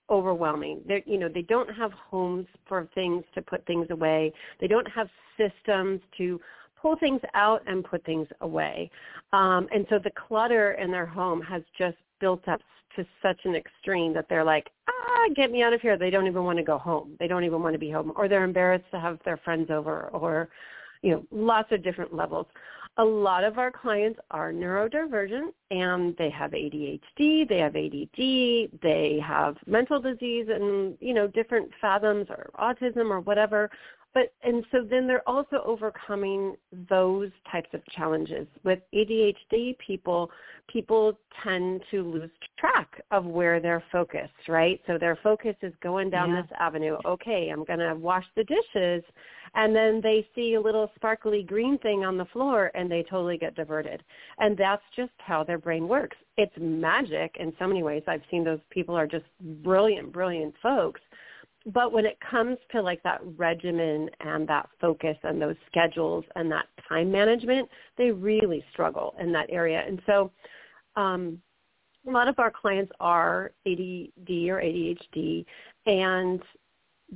overwhelming. 0.09 0.81
They 0.87 1.03
you 1.05 1.19
know 1.19 1.27
they 1.27 1.41
don't 1.41 1.69
have 1.75 1.91
homes 1.91 2.47
for 2.69 2.87
things 2.95 3.25
to 3.35 3.41
put 3.41 3.65
things 3.65 3.87
away. 3.89 4.31
They 4.61 4.67
don't 4.67 4.89
have 4.89 5.09
systems 5.37 5.99
to 6.19 6.39
pull 6.83 6.97
things 6.97 7.21
out 7.33 7.63
and 7.65 7.83
put 7.83 8.05
things 8.05 8.27
away. 8.41 8.91
Um, 9.31 9.67
and 9.73 9.87
so 9.89 9.97
the 9.97 10.11
clutter 10.27 10.73
in 10.73 10.91
their 10.91 11.05
home 11.05 11.41
has 11.41 11.63
just 11.77 11.97
built 12.19 12.47
up 12.47 12.59
to 12.97 13.05
such 13.21 13.39
an 13.45 13.55
extreme 13.55 14.13
that 14.13 14.25
they're 14.29 14.43
like, 14.43 14.69
ah, 14.87 15.27
get 15.33 15.49
me 15.49 15.63
out 15.63 15.73
of 15.73 15.81
here. 15.81 15.97
They 15.97 16.09
don't 16.09 16.27
even 16.27 16.43
want 16.43 16.57
to 16.57 16.63
go 16.63 16.77
home. 16.77 17.15
They 17.19 17.27
don't 17.27 17.45
even 17.45 17.63
want 17.63 17.73
to 17.73 17.79
be 17.79 17.89
home. 17.89 18.11
Or 18.17 18.27
they're 18.27 18.43
embarrassed 18.43 18.85
to 18.91 18.99
have 18.99 19.17
their 19.23 19.37
friends 19.37 19.71
over 19.71 20.09
or, 20.09 20.49
you 21.01 21.11
know, 21.11 21.25
lots 21.31 21.71
of 21.71 21.83
different 21.83 22.13
levels. 22.13 22.45
A 22.97 23.03
lot 23.03 23.43
of 23.43 23.57
our 23.57 23.71
clients 23.71 24.19
are 24.29 24.53
neurodivergent 24.53 25.51
and 25.71 26.15
they 26.17 26.29
have 26.29 26.51
ADHD, 26.51 27.49
they 27.49 27.57
have 27.57 27.75
ADD, 27.75 28.79
they 28.83 29.19
have 29.25 29.55
mental 29.65 29.99
disease 29.99 30.47
and, 30.49 30.95
you 30.99 31.15
know, 31.15 31.25
different 31.25 31.71
fathoms 31.81 32.27
or 32.29 32.51
autism 32.59 33.09
or 33.09 33.21
whatever 33.21 33.71
but 34.13 34.33
and 34.43 34.63
so 34.71 34.83
then 34.83 35.07
they're 35.07 35.27
also 35.27 35.61
overcoming 35.65 36.55
those 36.89 37.31
types 37.51 37.69
of 37.73 37.85
challenges. 37.87 38.47
With 38.63 38.79
ADHD 38.93 39.77
people 39.79 40.29
people 40.71 41.17
tend 41.43 41.81
to 41.91 42.03
lose 42.03 42.29
track 42.57 43.01
of 43.11 43.25
where 43.25 43.59
they're 43.59 43.83
focused 43.91 44.47
right? 44.47 44.79
So 44.87 44.97
their 44.97 45.17
focus 45.23 45.55
is 45.61 45.73
going 45.81 46.09
down 46.09 46.29
yeah. 46.29 46.41
this 46.41 46.51
avenue. 46.59 46.97
Okay 47.05 47.49
I'm 47.51 47.63
going 47.63 47.79
to 47.79 47.95
wash 47.95 48.25
the 48.35 48.43
dishes. 48.43 49.03
And 49.55 49.75
then 49.75 50.01
they 50.01 50.27
see 50.33 50.55
a 50.55 50.61
little 50.61 50.89
sparkly 50.95 51.43
green 51.43 51.77
thing 51.79 52.03
on 52.03 52.17
the 52.17 52.25
floor 52.25 52.71
and 52.73 52.89
they 52.89 53.03
totally 53.03 53.37
get 53.37 53.53
diverted. 53.53 54.03
And 54.39 54.57
that's 54.57 54.81
just 54.95 55.11
how 55.17 55.43
their 55.43 55.59
brain 55.59 55.87
works. 55.87 56.17
It's 56.37 56.53
magic 56.59 57.35
in 57.39 57.53
so 57.59 57.67
many 57.67 57.83
ways. 57.83 58.01
I've 58.07 58.23
seen 58.31 58.43
those 58.43 58.59
people 58.71 58.95
are 58.95 59.05
just 59.05 59.25
brilliant 59.63 60.11
brilliant 60.11 60.55
folks 60.61 61.01
but 61.65 61.93
when 61.93 62.05
it 62.05 62.17
comes 62.19 62.57
to 62.71 62.81
like 62.81 63.01
that 63.03 63.21
regimen 63.37 64.09
and 64.19 64.47
that 64.47 64.67
focus 64.81 65.17
and 65.23 65.41
those 65.41 65.55
schedules 65.67 66.25
and 66.35 66.51
that 66.51 66.65
time 66.89 67.11
management, 67.11 67.69
they 67.97 68.11
really 68.11 68.63
struggle 68.71 69.15
in 69.19 69.31
that 69.31 69.47
area. 69.49 69.83
And 69.87 70.01
so 70.05 70.31
um, 70.95 71.39
a 72.07 72.11
lot 72.11 72.27
of 72.27 72.37
our 72.37 72.51
clients 72.51 72.91
are 72.99 73.51
ADD 73.65 74.29
or 74.49 74.61
ADHD, 74.61 75.45
and 75.85 76.41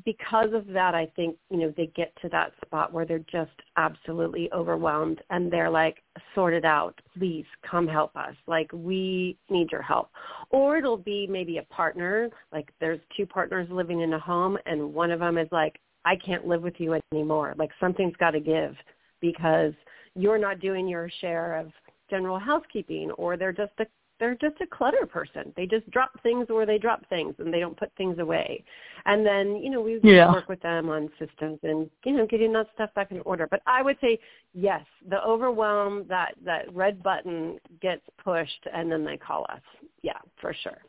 because 0.05 0.53
of 0.53 0.67
that, 0.67 0.95
I 0.95 1.07
think, 1.15 1.37
you 1.49 1.57
know, 1.57 1.73
they 1.75 1.87
get 1.95 2.13
to 2.21 2.29
that 2.29 2.51
spot 2.65 2.91
where 2.91 3.05
they're 3.05 3.19
just 3.19 3.51
absolutely 3.77 4.51
overwhelmed 4.53 5.21
and 5.29 5.51
they're 5.51 5.69
like, 5.69 6.03
sort 6.35 6.53
it 6.53 6.65
out. 6.65 6.99
Please 7.17 7.45
come 7.69 7.87
help 7.87 8.15
us. 8.15 8.35
Like, 8.47 8.71
we 8.73 9.37
need 9.49 9.71
your 9.71 9.81
help. 9.81 10.09
Or 10.49 10.77
it'll 10.77 10.97
be 10.97 11.27
maybe 11.27 11.57
a 11.57 11.63
partner, 11.63 12.29
like 12.51 12.71
there's 12.79 12.99
two 13.15 13.25
partners 13.25 13.67
living 13.71 14.01
in 14.01 14.13
a 14.13 14.19
home 14.19 14.57
and 14.65 14.93
one 14.93 15.11
of 15.11 15.19
them 15.19 15.37
is 15.37 15.47
like, 15.51 15.79
I 16.05 16.15
can't 16.15 16.47
live 16.47 16.61
with 16.61 16.75
you 16.77 16.99
anymore. 17.11 17.53
Like 17.57 17.71
something's 17.79 18.15
got 18.17 18.31
to 18.31 18.39
give 18.39 18.75
because 19.19 19.73
you're 20.15 20.37
not 20.37 20.59
doing 20.59 20.87
your 20.87 21.09
share 21.21 21.57
of 21.57 21.71
general 22.09 22.39
housekeeping 22.39 23.11
or 23.11 23.35
they're 23.35 23.51
just 23.51 23.73
a 23.79 23.85
they're 24.19 24.35
just 24.35 24.55
a 24.61 24.67
clutter 24.67 25.05
person. 25.05 25.53
They 25.55 25.65
just 25.65 25.89
drop 25.91 26.11
things 26.23 26.47
where 26.49 26.65
they 26.65 26.77
drop 26.77 27.07
things 27.09 27.35
and 27.39 27.53
they 27.53 27.59
don't 27.59 27.77
put 27.77 27.91
things 27.97 28.19
away. 28.19 28.63
And 29.05 29.25
then, 29.25 29.57
you 29.57 29.69
know, 29.69 29.81
we 29.81 29.99
yeah. 30.03 30.31
work 30.31 30.49
with 30.49 30.61
them 30.61 30.89
on 30.89 31.09
systems 31.19 31.59
and, 31.63 31.89
you 32.03 32.13
know, 32.13 32.25
getting 32.25 32.53
that 32.53 32.67
stuff 32.73 32.93
back 32.95 33.11
in 33.11 33.21
order. 33.21 33.47
But 33.49 33.61
I 33.67 33.81
would 33.81 33.97
say, 34.01 34.19
yes, 34.53 34.81
the 35.09 35.23
overwhelm, 35.23 36.05
that, 36.09 36.35
that 36.45 36.73
red 36.73 37.01
button 37.03 37.59
gets 37.81 38.01
pushed 38.23 38.67
and 38.73 38.91
then 38.91 39.05
they 39.05 39.17
call 39.17 39.45
us. 39.49 39.61
Yeah, 40.01 40.19
for 40.41 40.53
sure. 40.63 40.79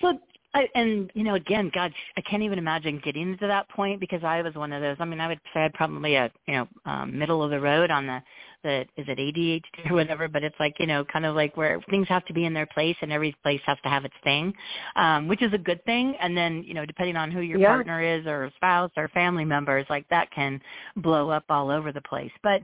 So 0.00 0.18
I, 0.54 0.68
and 0.74 1.10
you 1.14 1.22
know, 1.22 1.34
again, 1.34 1.70
God, 1.72 1.92
I 2.16 2.20
can't 2.22 2.42
even 2.42 2.58
imagine 2.58 3.00
getting 3.04 3.38
to 3.38 3.46
that 3.46 3.68
point 3.68 4.00
because 4.00 4.24
I 4.24 4.42
was 4.42 4.54
one 4.54 4.72
of 4.72 4.82
those. 4.82 4.96
I 4.98 5.04
mean, 5.04 5.20
I 5.20 5.28
would 5.28 5.40
say 5.54 5.60
I'd 5.60 5.74
probably 5.74 6.16
a 6.16 6.30
you 6.46 6.54
know 6.54 6.68
um, 6.86 7.16
middle 7.16 7.42
of 7.42 7.50
the 7.50 7.60
road 7.60 7.90
on 7.90 8.06
the 8.06 8.20
the 8.62 8.80
is 8.96 9.06
it 9.08 9.18
ADHD 9.18 9.90
or 9.90 9.94
whatever, 9.94 10.28
but 10.28 10.42
it's 10.42 10.56
like 10.60 10.74
you 10.78 10.86
know, 10.86 11.04
kind 11.04 11.26
of 11.26 11.34
like 11.34 11.56
where 11.56 11.80
things 11.90 12.08
have 12.08 12.24
to 12.26 12.32
be 12.32 12.44
in 12.44 12.54
their 12.54 12.66
place 12.66 12.96
and 13.00 13.12
every 13.12 13.34
place 13.42 13.60
has 13.66 13.78
to 13.82 13.88
have 13.88 14.04
its 14.04 14.14
thing, 14.24 14.52
um, 14.96 15.28
which 15.28 15.42
is 15.42 15.52
a 15.52 15.58
good 15.58 15.84
thing. 15.84 16.14
And 16.20 16.36
then 16.36 16.64
you 16.66 16.74
know, 16.74 16.86
depending 16.86 17.16
on 17.16 17.30
who 17.30 17.40
your 17.40 17.58
yeah. 17.58 17.68
partner 17.68 18.02
is 18.02 18.26
or 18.26 18.50
spouse 18.56 18.90
or 18.96 19.08
family 19.08 19.44
members, 19.44 19.86
like 19.90 20.08
that 20.10 20.30
can 20.30 20.60
blow 20.96 21.30
up 21.30 21.44
all 21.48 21.70
over 21.70 21.92
the 21.92 22.02
place. 22.02 22.32
But 22.42 22.62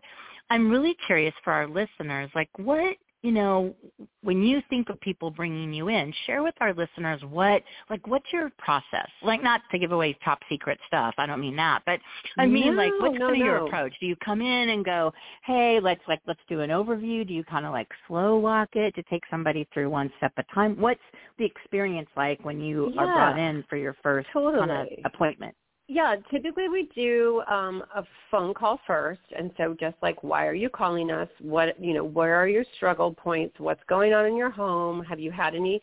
I'm 0.51 0.71
really 0.71 0.97
curious 1.07 1.35
for 1.43 1.53
our 1.53 1.67
listeners, 1.67 2.31
like 2.35 2.51
what 2.57 2.97
you 3.27 3.33
know, 3.33 3.75
when 4.23 4.45
you 4.45 4.63
think 4.71 4.89
of 4.89 5.01
people 5.01 5.33
bringing 5.33 5.73
you 5.73 5.89
in, 5.89 6.15
share 6.27 6.45
with 6.45 6.55
our 6.61 6.73
listeners 6.73 7.21
what, 7.29 7.61
like, 7.91 8.07
what's 8.07 8.27
your 8.33 8.53
process? 8.57 9.09
Like, 9.21 9.43
not 9.43 9.63
to 9.73 9.81
give 9.81 9.91
away 9.91 10.17
top 10.25 10.39
secret 10.49 10.79
stuff. 10.87 11.13
I 11.19 11.27
don't 11.27 11.41
mean 11.41 11.57
that, 11.57 11.83
but 11.87 11.99
I 12.39 12.47
mean, 12.47 12.77
no, 12.77 12.83
like, 12.83 12.93
what's 13.01 13.19
no, 13.19 13.27
kind 13.27 13.33
of 13.33 13.39
no. 13.41 13.45
your 13.45 13.67
approach? 13.67 13.95
Do 13.99 14.07
you 14.07 14.15
come 14.25 14.41
in 14.41 14.69
and 14.69 14.85
go, 14.85 15.13
hey, 15.45 15.81
let's 15.83 16.03
like, 16.07 16.21
let's 16.29 16.39
do 16.49 16.61
an 16.61 16.71
overview? 16.71 17.27
Do 17.27 17.35
you 17.35 17.43
kind 17.43 17.67
of 17.67 17.73
like 17.73 17.89
slow 18.07 18.37
walk 18.37 18.69
it 18.75 18.95
to 18.95 19.03
take 19.11 19.25
somebody 19.29 19.67
through 19.75 19.91
one 19.91 20.13
step 20.19 20.33
at 20.37 20.47
a 20.49 20.55
time? 20.55 20.79
What's 20.79 21.01
the 21.37 21.45
experience 21.45 22.09
like 22.17 22.45
when 22.45 22.61
you 22.61 22.93
yeah, 22.95 23.01
are 23.01 23.07
brought 23.07 23.39
in 23.41 23.65
for 23.69 23.77
your 23.77 23.97
first 24.05 24.29
totally. 24.33 24.69
kind 24.69 24.71
of 24.71 24.87
appointment? 25.05 25.57
Yeah, 25.89 26.17
typically 26.33 26.69
we 26.69 26.89
do 26.97 27.43
um, 27.49 27.85
a 27.95 28.03
phone 28.31 28.55
call 28.55 28.81
first, 28.89 29.21
and 29.39 29.53
so 29.57 29.77
just 29.79 29.95
like, 30.03 30.23
why 30.25 30.45
are 30.45 30.55
you 30.55 30.69
calling 30.69 31.13
us? 31.13 31.29
What 31.41 31.81
you 31.81 31.95
know, 31.95 32.05
where 32.05 32.35
are 32.35 32.49
your 32.49 32.65
struggle 32.77 33.15
points? 33.15 33.55
What's 33.59 33.83
going 33.89 34.13
on 34.13 34.27
in 34.27 34.37
your 34.37 34.51
home? 34.51 35.05
Have 35.05 35.21
you 35.21 35.31
had 35.31 35.55
any 35.55 35.81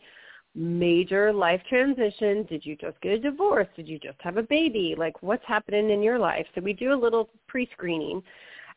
major 0.54 1.32
life 1.32 1.62
transition? 1.70 2.44
Did 2.44 2.66
you 2.66 2.76
just 2.76 3.00
get 3.00 3.12
a 3.12 3.18
divorce? 3.18 3.66
Did 3.76 3.88
you 3.88 3.98
just 3.98 4.20
have 4.20 4.36
a 4.36 4.42
baby? 4.42 4.94
Like, 4.96 5.22
what's 5.22 5.44
happening 5.46 5.88
in 5.88 6.02
your 6.02 6.18
life? 6.18 6.46
So 6.54 6.60
we 6.60 6.74
do 6.74 6.92
a 6.92 7.00
little 7.00 7.30
pre-screening, 7.48 8.22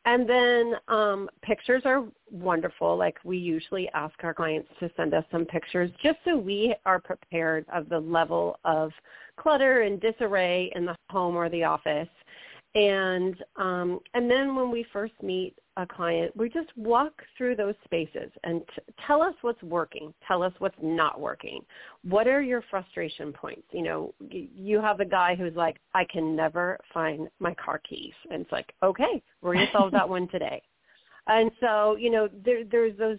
and 0.06 0.30
then 0.30 0.76
um, 0.88 1.30
pictures 1.42 1.82
are 1.84 2.06
wonderful. 2.32 2.96
Like 2.96 3.18
we 3.26 3.38
usually 3.38 3.90
ask 3.90 4.16
our 4.24 4.34
clients 4.34 4.70
to 4.80 4.90
send 4.96 5.14
us 5.14 5.26
some 5.30 5.44
pictures 5.44 5.92
just 6.02 6.20
so 6.24 6.38
we 6.38 6.74
are 6.86 7.00
prepared 7.02 7.66
of 7.74 7.90
the 7.90 8.00
level 8.00 8.60
of 8.64 8.92
clutter 9.38 9.82
and 9.82 10.00
disarray 10.02 10.72
in 10.76 10.86
the 10.86 10.96
home 11.10 11.36
or 11.36 11.50
the 11.50 11.64
office. 11.64 12.10
And 12.76 13.36
um, 13.56 14.00
and 14.14 14.30
then 14.30 14.56
when 14.56 14.70
we 14.70 14.86
first 14.94 15.14
meet 15.24 15.56
a 15.78 15.86
client, 15.86 16.36
we 16.36 16.50
just 16.50 16.70
walk 16.76 17.14
through 17.38 17.56
those 17.56 17.76
spaces 17.86 18.32
and 18.44 18.62
t- 18.76 18.94
tell 19.06 19.22
us 19.22 19.34
what's 19.42 19.62
working. 19.64 20.14
Tell 20.28 20.44
us 20.44 20.54
what's 20.60 20.76
not 20.82 21.20
working. 21.20 21.62
What 22.04 22.28
are 22.28 22.42
your 22.42 22.64
frustration 22.70 23.32
points? 23.32 23.64
You 23.72 23.84
know, 23.84 24.14
you 24.30 24.82
have 24.82 25.00
a 25.00 25.06
guy 25.06 25.36
who's 25.36 25.56
like, 25.56 25.78
I 25.94 26.06
can 26.06 26.36
never 26.36 26.78
find 26.94 27.30
my 27.40 27.56
car 27.56 27.80
keys, 27.88 28.14
and 28.30 28.42
it's 28.42 28.52
like, 28.52 28.74
okay, 28.84 29.24
we're 29.42 29.54
gonna 29.54 29.72
solve 29.72 29.92
that 29.92 30.08
one 30.08 30.28
today. 30.28 30.62
And 31.30 31.52
so, 31.60 31.98
you 31.98 32.10
know, 32.10 32.30
there, 32.46 32.64
there's 32.64 32.98
those 32.98 33.18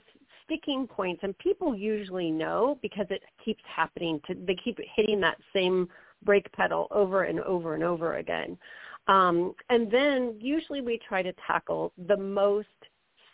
sticking 0.49 0.87
points, 0.87 1.21
and 1.23 1.37
people 1.37 1.77
usually 1.77 2.31
know 2.31 2.79
because 2.81 3.05
it 3.11 3.23
keeps 3.45 3.63
happening. 3.67 4.19
To 4.27 4.35
they 4.47 4.57
keep 4.65 4.79
hitting 4.97 5.21
that 5.21 5.37
same 5.53 5.89
brake 6.25 6.51
pedal 6.53 6.89
over 6.91 7.25
and 7.25 7.41
over 7.41 7.75
and 7.75 7.85
over 7.85 8.17
again. 8.17 8.59
Um, 9.07 9.55
and 9.71 9.91
then 9.91 10.37
usually 10.39 10.81
we 10.81 11.01
try 11.09 11.23
to 11.23 11.33
tackle 11.47 11.93
the 12.07 12.17
most 12.17 12.69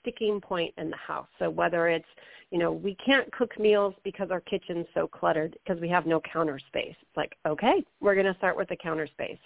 sticking 0.00 0.40
point 0.40 0.72
in 0.78 0.90
the 0.90 0.96
house. 0.96 1.26
So 1.38 1.50
whether 1.50 1.88
it's, 1.88 2.06
you 2.50 2.58
know, 2.58 2.70
we 2.70 2.94
can't 3.04 3.30
cook 3.32 3.58
meals 3.58 3.94
because 4.04 4.30
our 4.30 4.40
kitchen's 4.40 4.86
so 4.94 5.08
cluttered 5.08 5.56
because 5.64 5.80
we 5.80 5.88
have 5.88 6.06
no 6.06 6.20
counter 6.20 6.60
space. 6.68 6.94
It's 7.00 7.16
like, 7.16 7.36
okay, 7.46 7.84
we're 8.00 8.14
going 8.14 8.26
to 8.26 8.36
start 8.38 8.56
with 8.56 8.68
the 8.68 8.76
counter 8.76 9.08
space. 9.08 9.38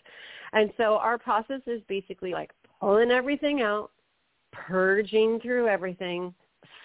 And 0.53 0.70
so 0.77 0.96
our 0.96 1.16
process 1.16 1.61
is 1.66 1.81
basically 1.88 2.33
like 2.33 2.51
pulling 2.81 3.11
everything 3.11 3.62
out, 3.62 3.90
purging 4.53 5.40
through 5.40 5.68
everything, 5.68 6.35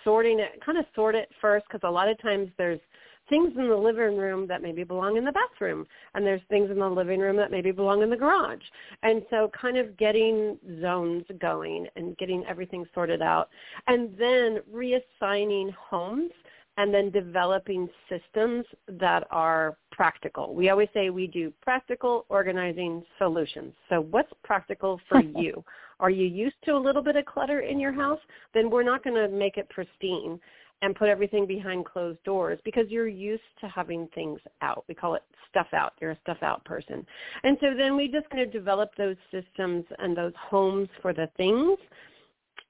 sorting 0.03 0.39
it, 0.39 0.63
kind 0.65 0.77
of 0.77 0.85
sort 0.95 1.15
it 1.15 1.29
first 1.41 1.65
because 1.67 1.85
a 1.87 1.91
lot 1.91 2.07
of 2.09 2.21
times 2.21 2.49
there's 2.57 2.79
things 3.29 3.53
in 3.57 3.69
the 3.69 3.75
living 3.75 4.17
room 4.17 4.47
that 4.47 4.61
maybe 4.61 4.83
belong 4.83 5.17
in 5.17 5.25
the 5.25 5.31
bathroom 5.31 5.85
and 6.13 6.25
there's 6.25 6.41
things 6.49 6.69
in 6.69 6.79
the 6.79 6.87
living 6.87 7.19
room 7.19 7.37
that 7.37 7.51
maybe 7.51 7.71
belong 7.71 8.01
in 8.01 8.09
the 8.09 8.17
garage 8.17 8.61
and 9.03 9.23
so 9.29 9.49
kind 9.59 9.77
of 9.77 9.97
getting 9.97 10.57
zones 10.81 11.23
going 11.39 11.87
and 11.95 12.17
getting 12.17 12.43
everything 12.47 12.85
sorted 12.93 13.21
out 13.21 13.49
and 13.87 14.15
then 14.17 14.59
reassigning 14.73 15.73
homes 15.73 16.31
and 16.77 16.93
then 16.93 17.11
developing 17.11 17.87
systems 18.09 18.65
that 18.87 19.27
are 19.29 19.77
practical. 19.91 20.55
We 20.55 20.69
always 20.69 20.89
say 20.93 21.11
we 21.11 21.27
do 21.27 21.53
practical 21.61 22.25
organizing 22.29 23.03
solutions. 23.19 23.73
So 23.89 24.01
what's 24.01 24.31
practical 24.43 24.99
for 25.07 25.21
you? 25.35 25.63
Are 25.99 26.09
you 26.09 26.25
used 26.25 26.55
to 26.65 26.71
a 26.71 26.77
little 26.77 27.03
bit 27.03 27.15
of 27.15 27.25
clutter 27.25 27.59
in 27.59 27.79
your 27.79 27.93
house? 27.93 28.19
Then 28.53 28.69
we're 28.69 28.83
not 28.83 29.03
going 29.03 29.15
to 29.15 29.29
make 29.29 29.57
it 29.57 29.69
pristine 29.69 30.39
and 30.83 30.95
put 30.95 31.07
everything 31.07 31.47
behind 31.47 31.85
closed 31.85 32.21
doors 32.25 32.59
because 32.65 32.85
you're 32.89 33.07
used 33.07 33.41
to 33.61 33.67
having 33.69 34.07
things 34.13 34.39
out. 34.61 34.83
We 34.89 34.93
call 34.93 35.15
it 35.15 35.23
stuff 35.49 35.67
out. 35.73 35.93
You're 36.01 36.11
a 36.11 36.19
stuff 36.23 36.39
out 36.41 36.63
person. 36.65 37.05
And 37.43 37.57
so 37.61 37.67
then 37.75 37.95
we 37.95 38.09
just 38.09 38.29
kind 38.29 38.43
of 38.43 38.51
develop 38.51 38.91
those 38.97 39.15
systems 39.31 39.85
and 39.99 40.15
those 40.15 40.33
homes 40.37 40.89
for 41.01 41.13
the 41.13 41.29
things 41.37 41.79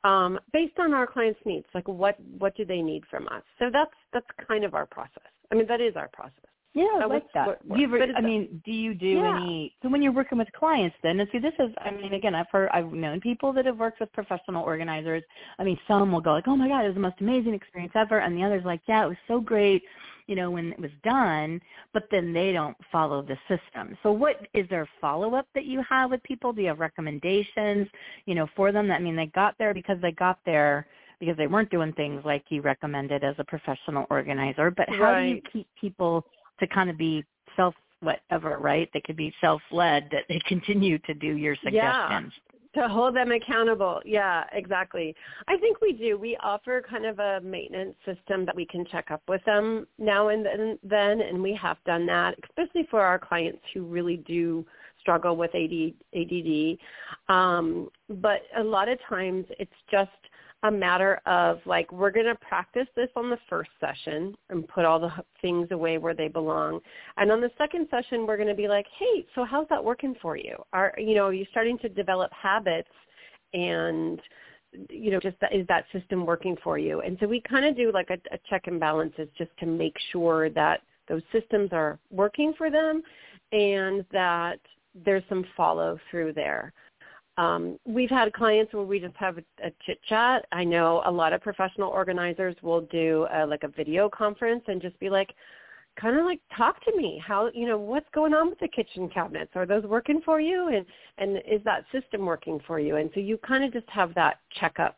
um, 0.03 0.39
based 0.51 0.77
on 0.79 0.93
our 0.93 1.07
clients' 1.07 1.39
needs. 1.43 1.65
Like 1.73 1.87
what 1.87 2.19
what 2.37 2.55
do 2.55 2.65
they 2.65 2.81
need 2.81 3.03
from 3.09 3.27
us? 3.29 3.41
So 3.57 3.65
that's 3.73 3.95
that's 4.13 4.27
kind 4.47 4.63
of 4.63 4.75
our 4.75 4.85
process. 4.85 5.31
I 5.51 5.55
mean, 5.55 5.67
that 5.67 5.81
is 5.81 5.95
our 5.95 6.09
process. 6.09 6.52
Yeah, 6.73 6.85
I 7.01 7.05
like 7.05 7.31
that. 7.35 7.47
What, 7.47 7.65
what, 7.65 7.75
do 7.75 7.81
you 7.83 7.87
ever, 7.87 8.13
I 8.17 8.21
mean, 8.21 8.61
do 8.65 8.71
you 8.71 8.95
do 8.95 9.05
yeah. 9.05 9.37
any? 9.37 9.75
So 9.83 9.89
when 9.89 10.01
you're 10.01 10.11
working 10.11 10.39
with 10.39 10.51
clients, 10.53 10.95
then 11.03 11.19
and 11.19 11.29
see, 11.31 11.37
this 11.37 11.53
is. 11.59 11.69
I 11.77 11.91
mean, 11.91 12.13
again, 12.13 12.33
I've 12.33 12.49
heard, 12.51 12.69
I've 12.73 12.91
known 12.91 13.21
people 13.21 13.53
that 13.53 13.67
have 13.67 13.77
worked 13.77 13.99
with 13.99 14.11
professional 14.11 14.63
organizers. 14.63 15.21
I 15.59 15.63
mean, 15.63 15.77
some 15.87 16.11
will 16.11 16.21
go 16.21 16.31
like, 16.31 16.47
"Oh 16.47 16.55
my 16.55 16.67
God, 16.67 16.83
it 16.83 16.87
was 16.87 16.95
the 16.95 17.01
most 17.01 17.21
amazing 17.21 17.53
experience 17.53 17.93
ever," 17.95 18.19
and 18.19 18.35
the 18.35 18.43
others 18.43 18.63
like, 18.65 18.81
"Yeah, 18.87 19.05
it 19.05 19.07
was 19.07 19.17
so 19.27 19.39
great." 19.39 19.83
You 20.25 20.35
know, 20.35 20.49
when 20.49 20.71
it 20.71 20.79
was 20.79 20.89
done, 21.03 21.61
but 21.93 22.07
then 22.09 22.33
they 22.33 22.53
don't 22.53 22.77
follow 22.91 23.21
the 23.21 23.37
system. 23.47 23.95
So, 24.01 24.11
what 24.11 24.47
is 24.55 24.65
there 24.69 24.87
follow 24.99 25.35
up 25.35 25.47
that 25.53 25.65
you 25.65 25.83
have 25.87 26.09
with 26.09 26.23
people? 26.23 26.53
Do 26.53 26.61
you 26.61 26.69
have 26.69 26.79
recommendations, 26.79 27.87
you 28.25 28.33
know, 28.33 28.47
for 28.55 28.71
them? 28.71 28.87
That 28.87 28.95
I 28.95 28.99
mean, 28.99 29.15
they 29.15 29.27
got 29.27 29.55
there 29.59 29.75
because 29.75 29.97
they 30.01 30.11
got 30.13 30.39
there 30.45 30.87
because 31.19 31.37
they 31.37 31.47
weren't 31.47 31.69
doing 31.69 31.93
things 31.93 32.21
like 32.25 32.43
you 32.49 32.61
recommended 32.61 33.23
as 33.23 33.35
a 33.37 33.43
professional 33.43 34.07
organizer. 34.09 34.71
But 34.71 34.89
how 34.89 35.11
right. 35.11 35.29
do 35.29 35.35
you 35.35 35.41
keep 35.51 35.67
people 35.79 36.25
to 36.59 36.67
kind 36.67 36.89
of 36.89 36.97
be 36.97 37.23
self 37.55 37.75
whatever, 38.01 38.57
right? 38.59 38.89
They 38.93 39.01
could 39.01 39.15
be 39.15 39.33
self 39.41 39.61
led 39.71 40.09
that 40.11 40.23
they 40.27 40.39
continue 40.47 40.97
to 40.99 41.13
do 41.13 41.35
your 41.37 41.55
suggestions. 41.55 42.33
Yeah 42.35 42.53
to 42.75 42.87
hold 42.87 43.15
them 43.15 43.31
accountable. 43.31 44.01
Yeah, 44.03 44.43
exactly. 44.51 45.15
I 45.47 45.57
think 45.57 45.79
we 45.81 45.93
do. 45.93 46.17
We 46.17 46.37
offer 46.41 46.81
kind 46.87 47.05
of 47.05 47.19
a 47.19 47.39
maintenance 47.41 47.95
system 48.05 48.45
that 48.45 48.55
we 48.55 48.65
can 48.65 48.85
check 48.85 49.11
up 49.11 49.21
with 49.27 49.43
them 49.45 49.87
now 49.99 50.29
and 50.29 50.45
then, 50.83 51.21
and 51.21 51.41
we 51.41 51.53
have 51.61 51.77
done 51.85 52.05
that, 52.07 52.35
especially 52.49 52.87
for 52.89 53.01
our 53.01 53.19
clients 53.19 53.59
who 53.73 53.83
really 53.85 54.17
do 54.17 54.65
struggle 54.99 55.35
with 55.35 55.51
ADD. 55.53 56.77
Um, 57.29 57.89
but 58.09 58.41
a 58.57 58.63
lot 58.63 58.89
of 58.89 58.97
times 59.07 59.45
it's 59.59 59.71
just 59.91 60.09
a 60.63 60.71
matter 60.71 61.21
of 61.25 61.59
like 61.65 61.91
we're 61.91 62.11
going 62.11 62.25
to 62.25 62.35
practice 62.35 62.87
this 62.95 63.09
on 63.15 63.29
the 63.29 63.37
first 63.49 63.69
session 63.79 64.33
and 64.49 64.67
put 64.67 64.85
all 64.85 64.99
the 64.99 65.11
things 65.41 65.67
away 65.71 65.97
where 65.97 66.13
they 66.13 66.29
belong. 66.29 66.79
And 67.17 67.31
on 67.31 67.41
the 67.41 67.51
second 67.57 67.87
session 67.91 68.25
we're 68.25 68.37
going 68.37 68.49
to 68.49 68.55
be 68.55 68.67
like 68.67 68.85
hey 68.97 69.25
so 69.35 69.45
how's 69.45 69.67
that 69.69 69.83
working 69.83 70.15
for 70.21 70.37
you? 70.37 70.55
Are 70.71 70.93
you 70.97 71.15
know 71.15 71.25
are 71.25 71.33
you 71.33 71.45
starting 71.51 71.77
to 71.79 71.89
develop 71.89 72.31
habits 72.31 72.89
and 73.53 74.21
you 74.89 75.11
know 75.11 75.19
just 75.19 75.37
that, 75.41 75.53
is 75.53 75.67
that 75.67 75.85
system 75.91 76.25
working 76.25 76.55
for 76.63 76.77
you? 76.77 77.01
And 77.01 77.17
so 77.19 77.27
we 77.27 77.41
kind 77.41 77.65
of 77.65 77.75
do 77.75 77.91
like 77.91 78.09
a, 78.09 78.17
a 78.33 78.39
check 78.49 78.67
and 78.67 78.79
balances 78.79 79.27
just 79.37 79.51
to 79.59 79.65
make 79.65 79.95
sure 80.11 80.49
that 80.51 80.81
those 81.09 81.21
systems 81.33 81.69
are 81.73 81.99
working 82.09 82.53
for 82.57 82.71
them 82.71 83.03
and 83.51 84.05
that 84.13 84.59
there's 85.05 85.23
some 85.27 85.43
follow 85.57 85.99
through 86.09 86.31
there 86.33 86.71
um, 87.37 87.79
we've 87.85 88.09
had 88.09 88.31
clients 88.33 88.73
where 88.73 88.83
we 88.83 88.99
just 88.99 89.15
have 89.15 89.37
a, 89.37 89.43
a 89.65 89.71
chit 89.85 89.99
chat. 90.07 90.45
I 90.51 90.63
know 90.63 91.01
a 91.05 91.11
lot 91.11 91.33
of 91.33 91.41
professional 91.41 91.89
organizers 91.89 92.55
will 92.61 92.81
do 92.81 93.27
a, 93.33 93.45
like 93.45 93.63
a 93.63 93.67
video 93.67 94.09
conference 94.09 94.63
and 94.67 94.81
just 94.81 94.99
be 94.99 95.09
like, 95.09 95.33
kind 95.99 96.17
of 96.17 96.25
like 96.25 96.39
talk 96.55 96.83
to 96.85 96.95
me. 96.95 97.21
How 97.25 97.49
you 97.53 97.67
know 97.67 97.77
what's 97.77 98.09
going 98.13 98.33
on 98.33 98.49
with 98.49 98.59
the 98.59 98.67
kitchen 98.67 99.09
cabinets? 99.09 99.51
Are 99.55 99.65
those 99.65 99.83
working 99.83 100.21
for 100.23 100.39
you? 100.39 100.69
And 100.69 100.85
and 101.17 101.37
is 101.47 101.63
that 101.65 101.85
system 101.91 102.25
working 102.25 102.59
for 102.65 102.79
you? 102.79 102.97
And 102.97 103.09
so 103.13 103.19
you 103.19 103.37
kind 103.37 103.63
of 103.63 103.73
just 103.73 103.89
have 103.89 104.13
that 104.15 104.39
checkup. 104.59 104.97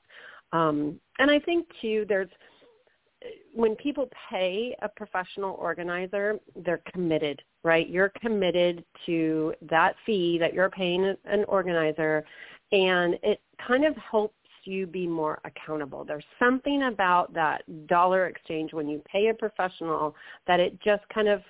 Um, 0.52 1.00
and 1.20 1.30
I 1.30 1.40
think 1.40 1.68
too, 1.82 2.06
there's 2.08 2.30
when 3.54 3.76
people 3.76 4.10
pay 4.30 4.76
a 4.82 4.90
professional 4.90 5.56
organizer, 5.60 6.40
they're 6.64 6.82
committed, 6.94 7.42
right? 7.66 7.90
You're 7.90 8.14
committed 8.22 8.86
to 9.08 9.54
that 9.70 9.96
fee 10.06 10.38
that 10.40 10.54
you're 10.54 10.70
paying 10.70 11.16
an 11.26 11.44
organizer, 11.46 12.24
and 12.72 13.16
it 13.24 13.42
kind 13.68 13.84
of 13.84 13.96
helps 13.98 14.36
you 14.66 14.86
be 14.86 15.08
more 15.08 15.40
accountable. 15.46 16.06
There's 16.06 16.24
something 16.38 16.84
about 16.84 17.34
that 17.34 17.64
dollar 17.88 18.28
exchange 18.28 18.72
when 18.72 18.88
you 18.88 19.02
pay 19.12 19.30
a 19.30 19.34
professional 19.34 20.16
that 20.46 20.60
it 20.60 20.80
just 20.84 21.04
kind 21.10 21.28
of 21.28 21.42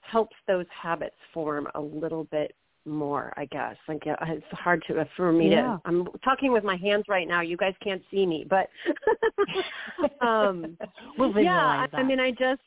helps 0.00 0.34
those 0.48 0.66
habits 0.70 1.16
form 1.34 1.68
a 1.74 1.80
little 1.80 2.24
bit 2.24 2.54
more, 2.84 3.32
I 3.36 3.46
guess. 3.46 3.76
Like 3.88 4.02
it's 4.06 4.44
hard 4.52 4.84
to 4.88 5.06
for 5.16 5.32
me 5.32 5.50
yeah. 5.50 5.62
to. 5.62 5.80
I'm 5.84 6.08
talking 6.24 6.52
with 6.52 6.64
my 6.64 6.76
hands 6.76 7.04
right 7.08 7.28
now. 7.28 7.40
You 7.40 7.56
guys 7.56 7.74
can't 7.82 8.02
see 8.10 8.26
me, 8.26 8.46
but 8.48 8.68
um, 10.26 10.76
we'll 11.18 11.36
yeah. 11.38 11.86
That. 11.90 11.98
I 11.98 12.02
mean, 12.02 12.20
I 12.20 12.30
just 12.30 12.62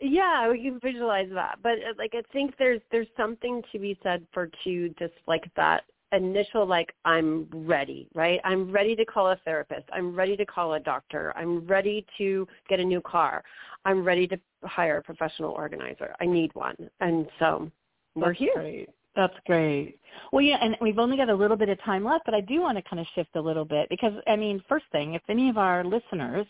yeah, 0.00 0.48
we 0.50 0.62
can 0.62 0.80
visualize 0.80 1.28
that. 1.34 1.58
But 1.62 1.72
uh, 1.72 1.94
like, 1.98 2.14
I 2.14 2.22
think 2.32 2.54
there's 2.58 2.80
there's 2.90 3.08
something 3.16 3.62
to 3.72 3.78
be 3.78 3.98
said 4.02 4.26
for 4.32 4.50
two, 4.64 4.94
just 4.98 5.14
like 5.26 5.44
that 5.56 5.84
initial 6.12 6.66
like 6.66 6.94
I'm 7.04 7.48
ready, 7.52 8.08
right? 8.14 8.40
I'm 8.44 8.70
ready 8.70 8.94
to 8.96 9.04
call 9.04 9.30
a 9.30 9.36
therapist. 9.44 9.84
I'm 9.92 10.14
ready 10.14 10.36
to 10.36 10.44
call 10.44 10.74
a 10.74 10.80
doctor. 10.80 11.32
I'm 11.36 11.66
ready 11.66 12.04
to 12.18 12.46
get 12.68 12.80
a 12.80 12.84
new 12.84 13.00
car. 13.00 13.42
I'm 13.84 14.04
ready 14.04 14.26
to 14.28 14.38
hire 14.64 14.98
a 14.98 15.02
professional 15.02 15.52
organizer. 15.52 16.14
I 16.20 16.26
need 16.26 16.54
one. 16.54 16.76
And 17.00 17.26
so 17.38 17.70
we're 18.14 18.28
That's 18.28 18.38
here. 18.38 18.54
Great. 18.54 18.88
That's 19.14 19.34
great. 19.46 19.98
Well, 20.32 20.42
yeah, 20.42 20.58
and 20.60 20.76
we've 20.80 20.98
only 20.98 21.16
got 21.16 21.28
a 21.28 21.34
little 21.34 21.56
bit 21.56 21.68
of 21.68 21.80
time 21.82 22.04
left, 22.04 22.24
but 22.24 22.34
I 22.34 22.40
do 22.40 22.60
want 22.60 22.78
to 22.78 22.82
kind 22.82 23.00
of 23.00 23.06
shift 23.14 23.30
a 23.34 23.40
little 23.40 23.64
bit 23.64 23.88
because, 23.90 24.12
I 24.26 24.36
mean, 24.36 24.62
first 24.68 24.86
thing, 24.92 25.14
if 25.14 25.22
any 25.28 25.48
of 25.48 25.58
our 25.58 25.84
listeners 25.84 26.46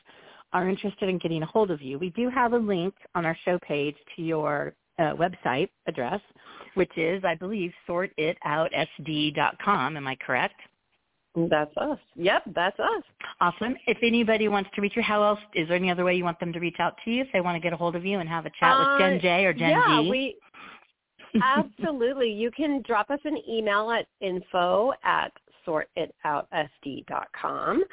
are 0.53 0.69
interested 0.69 1.09
in 1.09 1.19
getting 1.19 1.43
a 1.43 1.47
hold 1.47 1.71
of 1.71 1.83
you, 1.83 1.99
we 1.99 2.11
do 2.11 2.31
have 2.31 2.53
a 2.53 2.59
link 2.59 2.95
on 3.15 3.27
our 3.27 3.37
show 3.45 3.59
page 3.61 3.97
to 4.17 4.23
your 4.23 4.75
uh, 4.99 5.15
website 5.15 5.71
address, 5.87 6.21
which 6.75 6.97
is, 6.97 7.25
I 7.25 7.35
believe, 7.35 7.73
sortitoutsd.com. 7.89 9.97
Am 9.97 10.07
I 10.07 10.17
correct? 10.17 10.61
That's 11.35 11.75
us. 11.79 11.99
Yep, 12.17 12.43
that's 12.55 12.79
us. 12.79 13.03
Awesome. 13.41 13.75
If 13.87 13.97
anybody 14.03 14.49
wants 14.49 14.69
to 14.75 14.83
reach 14.83 14.93
you, 14.97 15.03
how 15.03 15.23
else? 15.23 15.39
Is 15.55 15.67
there 15.67 15.79
any 15.79 15.91
other 15.91 16.05
way 16.05 16.15
you 16.15 16.25
want 16.25 16.39
them 16.41 16.53
to 16.53 16.61
reach 16.61 16.77
out 16.79 16.95
to 17.05 17.11
you 17.11 17.23
if 17.23 17.29
they 17.33 17.41
want 17.41 17.57
to 17.57 17.61
get 17.61 17.73
a 17.73 17.77
hold 17.77 17.97
of 17.97 18.05
you 18.05 18.19
and 18.19 18.29
have 18.29 18.45
a 18.45 18.51
chat 18.61 18.77
uh, 18.77 18.81
with 18.81 19.01
Jen 19.01 19.19
J 19.21 19.47
or 19.47 19.55
Jen 19.55 19.71
yeah, 19.71 20.03
G? 20.03 20.11
we 20.11 20.37
Absolutely. 21.41 22.31
You 22.31 22.51
can 22.51 22.83
drop 22.83 23.11
us 23.11 23.21
an 23.25 23.39
email 23.49 23.91
at 23.91 24.07
info 24.21 24.93
at 25.05 25.33
sortitoutsd.com. 25.67 27.85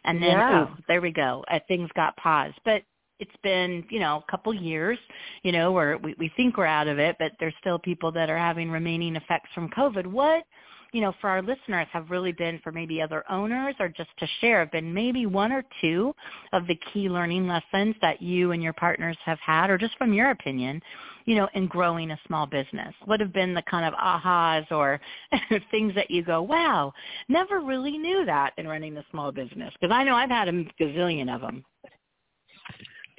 and 0.03 0.21
then 0.21 0.29
yeah. 0.29 0.63
ooh, 0.65 0.77
there 0.87 1.01
we 1.01 1.11
go, 1.11 1.43
uh, 1.51 1.57
things 1.67 1.89
got 1.95 2.15
paused. 2.17 2.59
But 2.63 2.83
it's 3.19 3.35
been 3.43 3.83
you 3.89 3.99
know 3.99 4.23
a 4.27 4.31
couple 4.31 4.53
years 4.53 4.97
you 5.43 5.51
know 5.51 5.71
where 5.71 5.97
we, 5.97 6.15
we 6.17 6.31
think 6.35 6.57
we're 6.57 6.65
out 6.65 6.87
of 6.87 6.99
it 6.99 7.15
but 7.19 7.31
there's 7.39 7.53
still 7.59 7.77
people 7.79 8.11
that 8.11 8.29
are 8.29 8.37
having 8.37 8.71
remaining 8.71 9.15
effects 9.15 9.49
from 9.53 9.69
covid. 9.69 10.07
What 10.07 10.43
you 10.91 11.01
know 11.01 11.13
for 11.21 11.29
our 11.29 11.41
listeners 11.41 11.87
have 11.91 12.09
really 12.09 12.31
been 12.31 12.59
for 12.63 12.71
maybe 12.71 13.01
other 13.01 13.23
owners 13.29 13.75
or 13.79 13.89
just 13.89 14.09
to 14.19 14.27
share 14.41 14.59
have 14.59 14.71
been 14.71 14.93
maybe 14.93 15.25
one 15.25 15.51
or 15.51 15.63
two 15.81 16.13
of 16.53 16.65
the 16.67 16.79
key 16.91 17.09
learning 17.09 17.47
lessons 17.47 17.95
that 18.01 18.21
you 18.21 18.51
and 18.51 18.63
your 18.63 18.73
partners 18.73 19.17
have 19.23 19.39
had 19.39 19.69
or 19.69 19.77
just 19.77 19.97
from 19.97 20.13
your 20.13 20.31
opinion 20.31 20.81
you 21.25 21.35
know 21.35 21.47
in 21.53 21.67
growing 21.67 22.11
a 22.11 22.19
small 22.25 22.47
business? 22.47 22.93
What 23.05 23.19
have 23.19 23.33
been 23.33 23.53
the 23.53 23.61
kind 23.63 23.85
of 23.85 23.93
ahas 23.93 24.71
or 24.71 24.99
things 25.71 25.93
that 25.95 26.09
you 26.09 26.23
go 26.23 26.41
wow 26.41 26.93
never 27.27 27.59
really 27.59 27.97
knew 27.97 28.25
that 28.25 28.53
in 28.57 28.67
running 28.67 28.97
a 28.97 29.05
small 29.11 29.31
business? 29.31 29.73
Because 29.79 29.93
i 29.93 30.03
know 30.03 30.15
i've 30.15 30.29
had 30.29 30.47
a 30.47 30.63
gazillion 30.79 31.33
of 31.33 31.41
them 31.41 31.63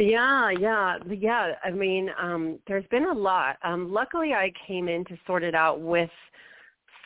yeah, 0.01 0.51
yeah, 0.51 0.97
yeah. 1.09 1.53
I 1.63 1.71
mean, 1.71 2.11
um, 2.21 2.59
there's 2.67 2.87
been 2.91 3.07
a 3.07 3.13
lot. 3.13 3.57
Um, 3.63 3.93
luckily, 3.93 4.33
I 4.33 4.53
came 4.67 4.89
in 4.89 5.05
to 5.07 5.17
sort 5.27 5.43
it 5.45 5.55
out 5.55 5.81
with 5.81 6.11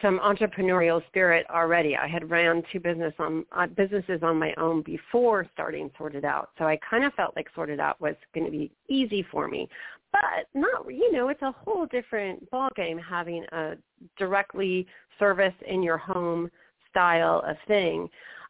some 0.00 0.20
entrepreneurial 0.20 1.04
spirit 1.08 1.46
already. 1.50 1.96
I 1.96 2.06
had 2.06 2.30
ran 2.30 2.62
two 2.72 2.80
business 2.80 3.12
on 3.18 3.44
uh, 3.52 3.66
businesses 3.66 4.20
on 4.22 4.38
my 4.38 4.54
own 4.58 4.82
before 4.82 5.46
starting 5.52 5.90
Sort 5.98 6.14
It 6.14 6.24
Out, 6.24 6.50
so 6.58 6.64
I 6.64 6.78
kind 6.88 7.04
of 7.04 7.12
felt 7.14 7.34
like 7.36 7.48
Sort 7.54 7.70
It 7.70 7.80
Out 7.80 8.00
was 8.00 8.14
going 8.34 8.44
to 8.44 8.50
be 8.50 8.70
easy 8.88 9.26
for 9.30 9.48
me. 9.48 9.68
but 10.14 10.46
not 10.54 10.86
you 10.88 11.10
know 11.12 11.28
it's 11.28 11.42
a 11.42 11.52
whole 11.52 11.86
different 11.86 12.48
ball 12.50 12.68
game 12.76 12.98
having 12.98 13.44
a 13.52 13.74
directly 14.16 14.86
service 15.18 15.54
in 15.66 15.82
your 15.82 15.98
home 15.98 16.50
style 16.90 17.42
of 17.46 17.56
thing 17.66 18.08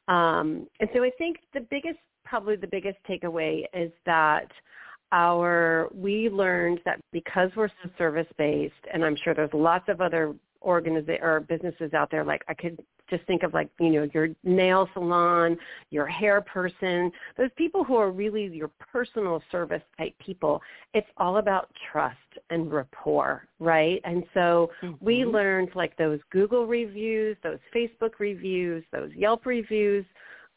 um, 0.08 0.66
and 0.80 0.88
so 0.94 1.02
i 1.02 1.10
think 1.16 1.38
the 1.54 1.60
biggest 1.70 1.98
probably 2.24 2.56
the 2.56 2.66
biggest 2.66 2.98
takeaway 3.08 3.64
is 3.72 3.92
that 4.06 4.48
our 5.12 5.88
we 5.94 6.28
learned 6.28 6.80
that 6.84 7.00
because 7.12 7.50
we're 7.56 7.68
so 7.68 7.90
service 7.96 8.26
based 8.36 8.74
and 8.92 9.04
i'm 9.04 9.16
sure 9.22 9.34
there's 9.34 9.52
lots 9.52 9.88
of 9.88 10.00
other 10.00 10.34
organiza- 10.66 11.22
or 11.22 11.40
businesses 11.40 11.92
out 11.94 12.10
there 12.10 12.24
like 12.24 12.42
i 12.48 12.54
could 12.54 12.82
just 13.10 13.22
think 13.26 13.42
of 13.42 13.52
like 13.52 13.68
you 13.78 13.90
know 13.90 14.08
your 14.14 14.28
nail 14.44 14.88
salon 14.94 15.56
your 15.90 16.06
hair 16.06 16.40
person 16.40 17.12
those 17.36 17.50
people 17.56 17.84
who 17.84 17.96
are 17.96 18.10
really 18.10 18.46
your 18.46 18.70
personal 18.92 19.42
service 19.52 19.82
type 19.98 20.14
people 20.18 20.60
it's 20.94 21.06
all 21.18 21.36
about 21.36 21.68
trust 21.92 22.16
and 22.50 22.72
rapport 22.72 23.46
right 23.60 24.00
and 24.04 24.24
so 24.32 24.70
mm-hmm. 24.82 25.04
we 25.04 25.24
learned 25.24 25.68
like 25.74 25.96
those 25.96 26.18
google 26.30 26.66
reviews 26.66 27.36
those 27.42 27.58
facebook 27.74 28.18
reviews 28.18 28.82
those 28.90 29.10
yelp 29.14 29.44
reviews 29.44 30.04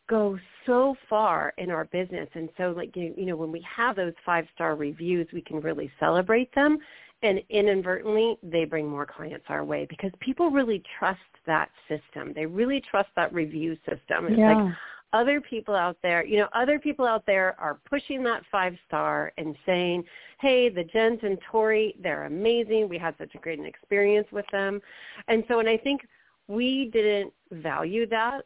go 0.07 0.37
so 0.65 0.95
far 1.09 1.53
in 1.57 1.69
our 1.69 1.85
business. 1.85 2.27
And 2.33 2.49
so 2.57 2.73
like 2.75 2.95
you 2.95 3.13
know 3.17 3.35
when 3.35 3.51
we 3.51 3.65
have 3.75 3.95
those 3.95 4.13
five 4.25 4.45
star 4.53 4.75
reviews 4.75 5.27
we 5.33 5.41
can 5.41 5.59
really 5.61 5.91
celebrate 5.99 6.53
them. 6.55 6.77
And 7.23 7.41
inadvertently 7.49 8.37
they 8.43 8.65
bring 8.65 8.87
more 8.87 9.05
clients 9.05 9.45
our 9.49 9.63
way 9.63 9.85
because 9.89 10.11
people 10.19 10.51
really 10.51 10.83
trust 10.99 11.19
that 11.45 11.69
system. 11.87 12.33
They 12.33 12.45
really 12.45 12.81
trust 12.81 13.09
that 13.15 13.33
review 13.33 13.75
system. 13.89 14.27
It's 14.27 14.37
yeah. 14.37 14.53
like 14.53 14.73
other 15.13 15.39
people 15.39 15.73
out 15.73 15.95
there 16.03 16.25
you 16.25 16.37
know 16.37 16.49
other 16.53 16.77
people 16.79 17.05
out 17.05 17.25
there 17.25 17.55
are 17.59 17.79
pushing 17.89 18.21
that 18.21 18.43
five 18.51 18.75
star 18.85 19.31
and 19.37 19.55
saying 19.65 20.03
hey 20.41 20.67
the 20.67 20.83
jens 20.83 21.19
and 21.23 21.37
tori 21.49 21.95
they're 22.01 22.25
amazing. 22.25 22.89
We 22.89 22.97
had 22.97 23.15
such 23.17 23.33
a 23.35 23.37
great 23.37 23.59
experience 23.59 24.27
with 24.31 24.45
them. 24.51 24.81
And 25.27 25.43
so 25.47 25.59
and 25.59 25.69
i 25.69 25.77
think 25.77 26.01
we 26.47 26.89
didn't 26.93 27.33
value 27.51 28.07
that 28.07 28.45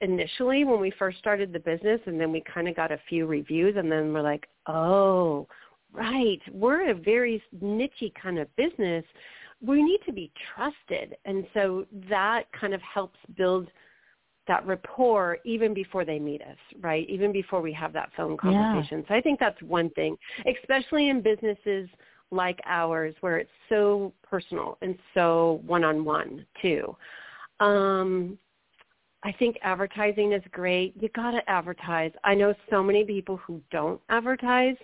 initially 0.00 0.64
when 0.64 0.80
we 0.80 0.92
first 0.98 1.18
started 1.18 1.52
the 1.52 1.60
business 1.60 2.00
and 2.06 2.20
then 2.20 2.32
we 2.32 2.42
kind 2.52 2.68
of 2.68 2.76
got 2.76 2.90
a 2.90 2.98
few 3.08 3.26
reviews 3.26 3.76
and 3.76 3.90
then 3.90 4.12
we're 4.12 4.22
like, 4.22 4.48
oh, 4.66 5.46
right, 5.92 6.40
we're 6.52 6.90
a 6.90 6.94
very 6.94 7.42
nichey 7.62 8.12
kind 8.20 8.38
of 8.38 8.54
business. 8.56 9.04
We 9.64 9.82
need 9.82 10.00
to 10.06 10.12
be 10.12 10.32
trusted. 10.54 11.16
And 11.24 11.46
so 11.54 11.86
that 12.08 12.44
kind 12.58 12.74
of 12.74 12.80
helps 12.82 13.18
build 13.36 13.68
that 14.48 14.66
rapport 14.66 15.38
even 15.44 15.74
before 15.74 16.04
they 16.04 16.18
meet 16.18 16.42
us, 16.42 16.56
right? 16.80 17.08
Even 17.08 17.30
before 17.30 17.60
we 17.60 17.72
have 17.72 17.92
that 17.92 18.10
phone 18.16 18.36
conversation. 18.36 18.98
Yeah. 19.00 19.08
So 19.08 19.14
I 19.14 19.20
think 19.20 19.38
that's 19.38 19.60
one 19.62 19.90
thing, 19.90 20.16
especially 20.60 21.08
in 21.08 21.20
businesses 21.20 21.88
like 22.32 22.60
ours 22.64 23.14
where 23.20 23.38
it's 23.38 23.50
so 23.68 24.12
personal 24.28 24.78
and 24.82 24.96
so 25.14 25.60
one-on-one 25.66 26.46
too. 26.62 26.96
Um, 27.60 28.38
I 29.22 29.32
think 29.32 29.56
advertising 29.62 30.32
is 30.32 30.42
great. 30.50 30.94
You 31.00 31.08
got 31.10 31.32
to 31.32 31.50
advertise. 31.50 32.12
I 32.24 32.34
know 32.34 32.54
so 32.70 32.82
many 32.82 33.04
people 33.04 33.36
who 33.36 33.60
don't 33.70 34.00
advertise 34.08 34.76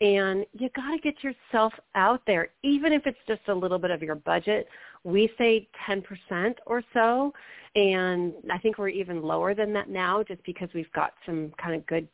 and 0.00 0.44
you 0.52 0.70
got 0.70 0.90
to 0.90 0.98
get 0.98 1.22
yourself 1.22 1.72
out 1.94 2.22
there 2.26 2.48
even 2.62 2.92
if 2.92 3.06
it's 3.06 3.18
just 3.28 3.42
a 3.48 3.54
little 3.54 3.78
bit 3.78 3.90
of 3.90 4.02
your 4.02 4.16
budget. 4.16 4.66
We 5.04 5.30
say 5.36 5.68
10% 5.88 6.54
or 6.66 6.82
so 6.92 7.32
and 7.76 8.32
I 8.50 8.58
think 8.58 8.78
we're 8.78 8.88
even 8.88 9.22
lower 9.22 9.54
than 9.54 9.72
that 9.74 9.88
now 9.88 10.22
just 10.22 10.42
because 10.44 10.68
we've 10.74 10.92
got 10.92 11.12
some 11.26 11.52
kind 11.62 11.74
of 11.74 11.86
good 11.86 12.08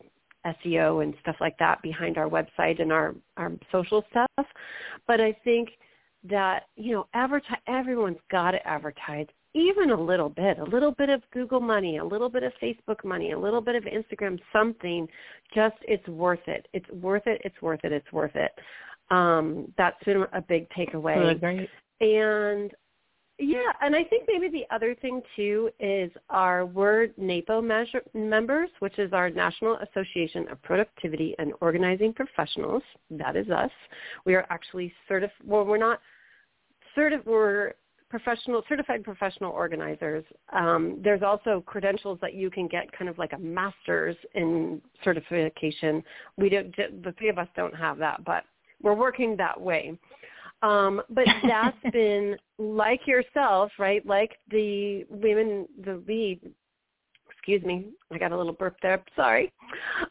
SEO 0.46 1.02
and 1.02 1.14
stuff 1.20 1.36
like 1.40 1.58
that 1.58 1.82
behind 1.82 2.16
our 2.16 2.28
website 2.28 2.80
and 2.80 2.92
our 2.92 3.14
our 3.36 3.52
social 3.70 4.04
stuff. 4.10 4.46
But 5.06 5.20
I 5.20 5.36
think 5.44 5.70
that 6.24 6.64
you 6.76 6.92
know 6.92 7.06
advertise 7.14 7.58
everyone's 7.66 8.18
got 8.30 8.52
to 8.52 8.66
advertise 8.66 9.26
even 9.54 9.90
a 9.90 10.00
little 10.00 10.28
bit, 10.28 10.58
a 10.58 10.64
little 10.64 10.92
bit 10.92 11.08
of 11.08 11.22
Google 11.32 11.60
money, 11.60 11.98
a 11.98 12.04
little 12.04 12.28
bit 12.28 12.42
of 12.42 12.52
Facebook 12.62 13.04
money, 13.04 13.32
a 13.32 13.38
little 13.38 13.60
bit 13.60 13.74
of 13.74 13.84
Instagram, 13.84 14.38
something, 14.52 15.08
just 15.54 15.76
it's 15.82 16.06
worth 16.08 16.46
it. 16.46 16.68
It's 16.72 16.88
worth 16.90 17.26
it. 17.26 17.40
It's 17.44 17.60
worth 17.60 17.80
it. 17.84 17.92
It's 17.92 18.12
worth 18.12 18.36
it. 18.36 18.52
Um, 19.10 19.72
that's 19.76 20.02
been 20.04 20.24
a 20.32 20.40
big 20.40 20.68
takeaway. 20.70 21.16
Really 21.16 21.34
great. 21.34 21.68
And 22.00 22.70
yeah, 23.42 23.72
and 23.80 23.96
I 23.96 24.04
think 24.04 24.24
maybe 24.28 24.48
the 24.48 24.72
other 24.74 24.94
thing 24.94 25.22
too 25.34 25.70
is 25.80 26.12
our 26.28 26.66
word 26.66 27.14
NAPO 27.18 27.62
measure, 27.62 28.02
members, 28.14 28.68
which 28.80 28.98
is 28.98 29.12
our 29.14 29.30
National 29.30 29.78
Association 29.78 30.46
of 30.50 30.62
Productivity 30.62 31.34
and 31.38 31.54
Organizing 31.62 32.12
Professionals. 32.12 32.82
That 33.10 33.36
is 33.36 33.48
us. 33.48 33.70
We 34.26 34.34
are 34.34 34.46
actually 34.50 34.92
certified. 35.08 35.32
Well, 35.44 35.64
we're 35.64 35.78
not 35.78 36.00
certified. 36.94 37.26
We're 37.26 37.72
professional 38.10 38.62
certified 38.68 39.04
professional 39.04 39.52
organizers. 39.52 40.24
Um, 40.52 40.98
there's 41.02 41.22
also 41.22 41.62
credentials 41.64 42.18
that 42.20 42.34
you 42.34 42.50
can 42.50 42.66
get, 42.66 42.90
kind 42.92 43.08
of 43.08 43.16
like 43.18 43.32
a 43.32 43.38
master's 43.38 44.16
in 44.34 44.82
certification. 45.04 46.02
We 46.36 46.48
don't. 46.48 46.74
The 46.76 47.14
three 47.16 47.30
of 47.30 47.38
us 47.38 47.48
don't 47.56 47.74
have 47.74 47.98
that, 47.98 48.24
but 48.24 48.44
we're 48.82 48.94
working 48.94 49.36
that 49.36 49.58
way. 49.58 49.96
Um, 50.62 51.00
but 51.08 51.24
that's 51.48 51.76
been 51.92 52.36
like 52.58 53.06
yourself, 53.06 53.70
right? 53.78 54.04
Like 54.04 54.38
the 54.50 55.06
women, 55.08 55.66
the 55.84 56.02
lead. 56.06 56.40
Excuse 57.30 57.62
me, 57.64 57.86
I 58.12 58.18
got 58.18 58.32
a 58.32 58.36
little 58.36 58.52
burp 58.52 58.76
there. 58.82 59.02
Sorry. 59.16 59.50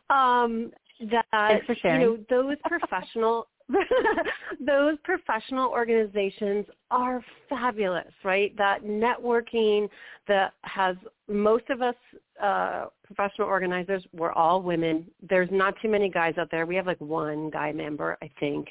Um, 0.09 0.71
that 1.11 1.61
you 1.83 1.99
know 1.99 2.17
those 2.29 2.55
professional 2.65 3.47
those 4.65 4.97
professional 5.03 5.69
organizations 5.69 6.65
are 6.91 7.23
fabulous, 7.47 8.11
right? 8.23 8.55
That 8.57 8.83
networking 8.83 9.89
that 10.27 10.53
has 10.63 10.95
most 11.27 11.69
of 11.69 11.81
us 11.81 11.95
uh, 12.41 12.85
professional 13.05 13.47
organizers, 13.47 14.03
we're 14.13 14.31
all 14.31 14.61
women. 14.61 15.05
There's 15.27 15.49
not 15.51 15.75
too 15.81 15.89
many 15.89 16.09
guys 16.09 16.35
out 16.37 16.49
there. 16.51 16.65
We 16.65 16.75
have 16.75 16.87
like 16.87 17.01
one 17.01 17.49
guy 17.49 17.71
member, 17.71 18.17
I 18.21 18.29
think. 18.39 18.69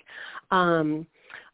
Um, 0.51 1.07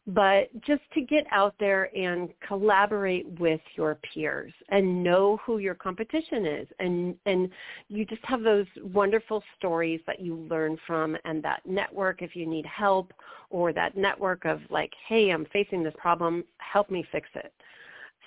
but 0.07 0.49
just 0.61 0.83
to 0.93 1.01
get 1.01 1.25
out 1.31 1.55
there 1.59 1.95
and 1.97 2.29
collaborate 2.47 3.27
with 3.39 3.61
your 3.75 3.97
peers 4.13 4.53
and 4.69 5.03
know 5.03 5.39
who 5.45 5.57
your 5.57 5.73
competition 5.73 6.45
is. 6.45 6.67
And 6.79 7.15
and 7.25 7.49
you 7.89 8.05
just 8.05 8.23
have 8.25 8.43
those 8.43 8.67
wonderful 8.83 9.43
stories 9.57 10.01
that 10.05 10.19
you 10.19 10.35
learn 10.35 10.77
from 10.85 11.17
and 11.25 11.43
that 11.43 11.61
network 11.65 12.21
if 12.21 12.35
you 12.35 12.45
need 12.45 12.65
help 12.65 13.13
or 13.49 13.73
that 13.73 13.95
network 13.95 14.45
of 14.45 14.59
like 14.69 14.91
hey 15.07 15.29
i'm 15.29 15.45
facing 15.53 15.83
this 15.83 15.93
problem 15.97 16.43
help 16.57 16.89
me 16.89 17.05
fix 17.11 17.27
it 17.35 17.53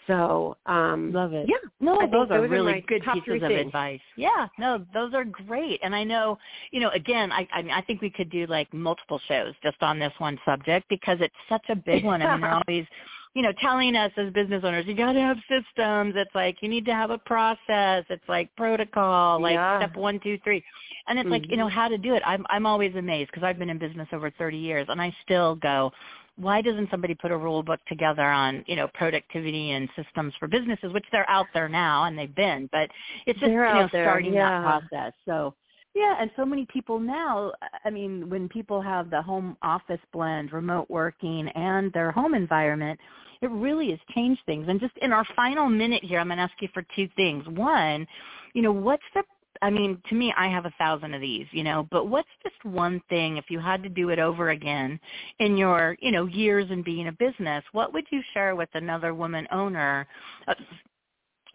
so 0.09 0.57
um 0.67 1.13
love 1.13 1.33
it. 1.33 1.47
Yeah. 1.49 1.57
No, 1.79 2.01
I 2.01 2.07
those, 2.07 2.29
those 2.29 2.39
are 2.39 2.49
really 2.49 2.73
are 2.73 2.81
good 2.81 3.03
pieces 3.03 3.43
of 3.43 3.49
things. 3.49 3.67
advice. 3.67 4.01
Yeah. 4.17 4.49
No, 4.59 4.85
those 4.93 5.15
are 5.15 5.25
great. 5.25 5.79
And 5.85 5.95
I 5.95 6.03
know, 6.03 6.39
you 6.73 6.81
know, 6.81 6.91
again, 6.91 7.31
I 7.31 7.47
I, 7.53 7.63
mean, 7.63 7.71
I 7.71 7.83
think 7.83 8.01
we 8.01 8.11
could 8.11 8.31
do 8.31 8.47
like 8.47 8.73
multiple 8.75 9.21
shows 9.29 9.55
just 9.63 9.81
on 9.83 10.01
this 10.01 10.13
one 10.19 10.39
subject 10.45 10.89
because 10.89 11.19
it's 11.21 11.35
such 11.49 11.65
a 11.69 11.77
big 11.77 12.05
one. 12.05 12.23
I 12.23 12.33
mean, 12.33 12.41
they're 12.41 12.61
always 12.69 12.87
you 13.35 13.43
know, 13.43 13.53
telling 13.61 13.95
us 13.95 14.11
as 14.17 14.33
business 14.33 14.63
owners, 14.65 14.87
you 14.87 14.97
got 14.97 15.13
to 15.13 15.21
have 15.21 15.37
systems. 15.49 16.15
It's 16.17 16.35
like 16.35 16.57
you 16.61 16.69
need 16.69 16.85
to 16.87 16.93
have 16.93 17.11
a 17.11 17.19
process. 17.19 18.05
It's 18.09 18.29
like 18.29 18.55
protocol, 18.57 19.41
like 19.41 19.55
yeah. 19.55 19.79
step 19.79 19.97
one, 19.97 20.19
two, 20.21 20.39
three, 20.43 20.65
and 21.07 21.19
it's 21.19 21.27
mm-hmm. 21.27 21.35
like 21.35 21.51
you 21.51 21.57
know 21.57 21.69
how 21.69 21.89
to 21.89 21.99
do 21.99 22.15
it. 22.15 22.23
I'm 22.27 22.45
I'm 22.49 22.67
always 22.67 22.95
amazed 22.97 23.31
because 23.31 23.45
I've 23.45 23.59
been 23.59 23.71
in 23.71 23.79
business 23.79 24.09
over 24.13 24.31
30 24.31 24.57
years, 24.57 24.87
and 24.89 25.01
I 25.01 25.15
still 25.23 25.55
go, 25.57 25.93
why 26.39 26.63
doesn't 26.63 26.89
somebody 26.91 27.15
put 27.15 27.31
a 27.31 27.37
rule 27.37 27.63
book 27.63 27.81
together 27.89 28.23
on 28.23 28.65
you 28.67 28.77
know 28.77 28.89
productivity 28.95 29.73
and 29.73 29.89
systems 29.97 30.33
for 30.39 30.47
businesses 30.47 30.93
which 30.93 31.05
they're 31.13 31.29
out 31.29 31.47
there 31.53 31.69
now 31.69 32.05
and 32.05 32.19
they've 32.19 32.35
been 32.35 32.69
but 32.73 32.89
it's 33.27 33.39
just 33.39 33.51
they're 33.51 33.69
you 33.69 33.75
know 33.75 33.89
there, 33.93 34.05
starting 34.05 34.33
yeah. 34.33 34.63
that 34.63 34.89
process. 34.89 35.13
So 35.27 35.55
yeah 35.95 36.17
and 36.21 36.31
so 36.37 36.45
many 36.45 36.67
people 36.73 37.01
now 37.01 37.53
i 37.85 37.91
mean 37.91 38.29
when 38.31 38.49
people 38.49 38.81
have 38.81 39.11
the 39.11 39.21
home 39.21 39.57
office 39.63 40.01
blend 40.13 40.53
remote 40.53 40.89
working 40.89 41.49
and 41.49 41.93
their 41.93 42.13
home 42.13 42.35
environment 42.35 42.99
it 43.41 43.51
really 43.53 43.91
has 43.91 44.01
changed 44.17 44.41
things. 44.47 44.67
And 44.69 44.81
just 44.81 44.97
in 45.01 45.13
our 45.13 45.25
final 45.37 45.69
minute 45.69 46.05
here 46.05 46.21
i'm 46.21 46.29
going 46.29 46.39
to 46.39 46.43
ask 46.45 46.55
you 46.61 46.69
for 46.73 46.85
two 46.95 47.09
things. 47.17 47.45
One 47.49 48.07
you 48.55 48.63
know 48.63 48.73
what's 48.73 49.03
the 49.15 49.23
I 49.63 49.71
mean, 49.71 50.01
to 50.09 50.15
me, 50.15 50.33
I 50.37 50.49
have 50.49 50.67
a 50.67 50.73
thousand 50.79 51.15
of 51.15 51.21
these, 51.21 51.47
you 51.51 51.65
know, 51.65 51.87
but 51.91 52.07
what's 52.07 52.29
just 52.43 52.65
one 52.65 53.01
thing, 53.09 53.37
if 53.37 53.47
you 53.49 53.59
had 53.59 53.83
to 53.83 53.89
do 53.89 54.11
it 54.11 54.19
over 54.19 54.51
again 54.51 54.99
in 55.39 55.57
your, 55.57 55.97
you 56.01 56.11
know, 56.11 56.27
years 56.27 56.71
in 56.71 56.83
being 56.83 57.09
a 57.09 57.13
business, 57.13 57.65
what 57.73 57.93
would 57.93 58.05
you 58.11 58.23
share 58.35 58.57
with 58.57 58.69
another 58.75 59.15
woman 59.15 59.47
owner? 59.51 60.07
Uh, 60.47 60.55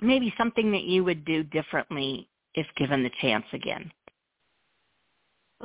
maybe 0.02 0.34
something 0.38 0.72
that 0.72 0.84
you 0.84 1.04
would 1.04 1.24
do 1.26 1.44
differently 1.44 2.28
if 2.56 2.68
given 2.78 3.04
the 3.04 3.12
chance 3.22 3.46
again. 3.54 3.92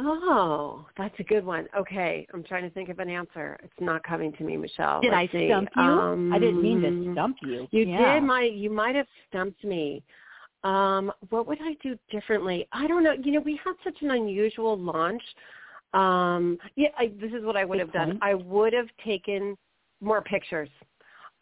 Oh, 0.00 0.86
that's 0.96 1.14
a 1.18 1.24
good 1.24 1.44
one. 1.44 1.66
Okay, 1.76 2.24
I'm 2.32 2.44
trying 2.44 2.62
to 2.62 2.70
think 2.70 2.88
of 2.88 3.00
an 3.00 3.08
answer. 3.08 3.58
It's 3.64 3.72
not 3.80 4.04
coming 4.04 4.32
to 4.34 4.44
me, 4.44 4.56
Michelle. 4.56 5.00
Did 5.00 5.12
Let's 5.12 5.34
I 5.34 5.38
see. 5.38 5.48
stump 5.48 5.68
you? 5.74 5.82
Um, 5.82 6.32
I 6.32 6.38
didn't 6.38 6.62
mean 6.62 6.80
to 6.82 7.12
stump 7.12 7.36
you. 7.42 7.66
You 7.72 7.84
yeah. 7.84 8.14
did. 8.14 8.22
My 8.22 8.42
you 8.42 8.70
might 8.70 8.94
have 8.94 9.08
stumped 9.28 9.64
me. 9.64 10.04
Um, 10.64 11.12
what 11.30 11.46
would 11.46 11.58
I 11.60 11.74
do 11.82 11.96
differently? 12.10 12.66
I 12.72 12.86
don't 12.86 13.04
know. 13.04 13.12
You 13.12 13.32
know, 13.32 13.40
we 13.40 13.60
had 13.64 13.74
such 13.84 14.02
an 14.02 14.10
unusual 14.10 14.76
launch. 14.76 15.22
Um, 15.94 16.58
yeah, 16.76 16.88
I, 16.98 17.12
this 17.20 17.32
is 17.32 17.44
what 17.44 17.56
I 17.56 17.64
would 17.64 17.78
have 17.78 17.92
done. 17.92 18.18
I 18.22 18.34
would 18.34 18.72
have 18.72 18.88
taken 19.04 19.56
more 20.00 20.20
pictures. 20.22 20.68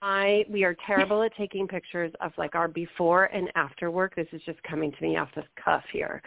I 0.02 0.44
we 0.50 0.62
are 0.62 0.76
terrible 0.86 1.22
at 1.22 1.34
taking 1.36 1.66
pictures 1.66 2.12
of 2.20 2.32
like 2.36 2.54
our 2.54 2.68
before 2.68 3.24
and 3.26 3.50
after 3.54 3.90
work. 3.90 4.14
This 4.14 4.26
is 4.32 4.42
just 4.44 4.62
coming 4.62 4.92
to 4.92 5.02
me 5.02 5.16
off 5.16 5.28
the 5.34 5.42
cuff 5.62 5.82
here. 5.90 6.22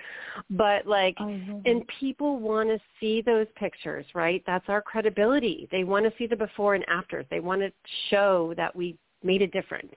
But 0.49 0.87
like 0.87 1.15
and 1.19 1.83
people 1.99 2.39
want 2.39 2.69
to 2.69 2.79
see 2.99 3.21
those 3.21 3.45
pictures, 3.55 4.05
right? 4.15 4.43
That's 4.47 4.65
our 4.69 4.81
credibility. 4.81 5.67
They 5.71 5.83
want 5.83 6.05
to 6.05 6.13
see 6.17 6.25
the 6.25 6.35
before 6.35 6.73
and 6.73 6.83
afters. 6.89 7.25
They 7.29 7.39
want 7.39 7.61
to 7.61 7.71
show 8.09 8.53
that 8.57 8.75
we 8.75 8.97
made 9.23 9.43
a 9.43 9.47
difference. 9.47 9.93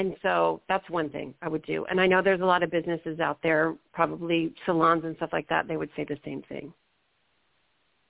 And 0.00 0.16
so 0.22 0.62
that's 0.66 0.88
one 0.88 1.10
thing 1.10 1.34
I 1.42 1.48
would 1.48 1.60
do. 1.66 1.84
And 1.90 2.00
I 2.00 2.06
know 2.06 2.22
there's 2.22 2.40
a 2.40 2.46
lot 2.46 2.62
of 2.62 2.70
businesses 2.70 3.20
out 3.20 3.38
there, 3.42 3.76
probably 3.92 4.54
salons 4.64 5.04
and 5.04 5.14
stuff 5.16 5.28
like 5.30 5.46
that, 5.50 5.68
they 5.68 5.76
would 5.76 5.90
say 5.94 6.04
the 6.04 6.16
same 6.24 6.40
thing. 6.48 6.72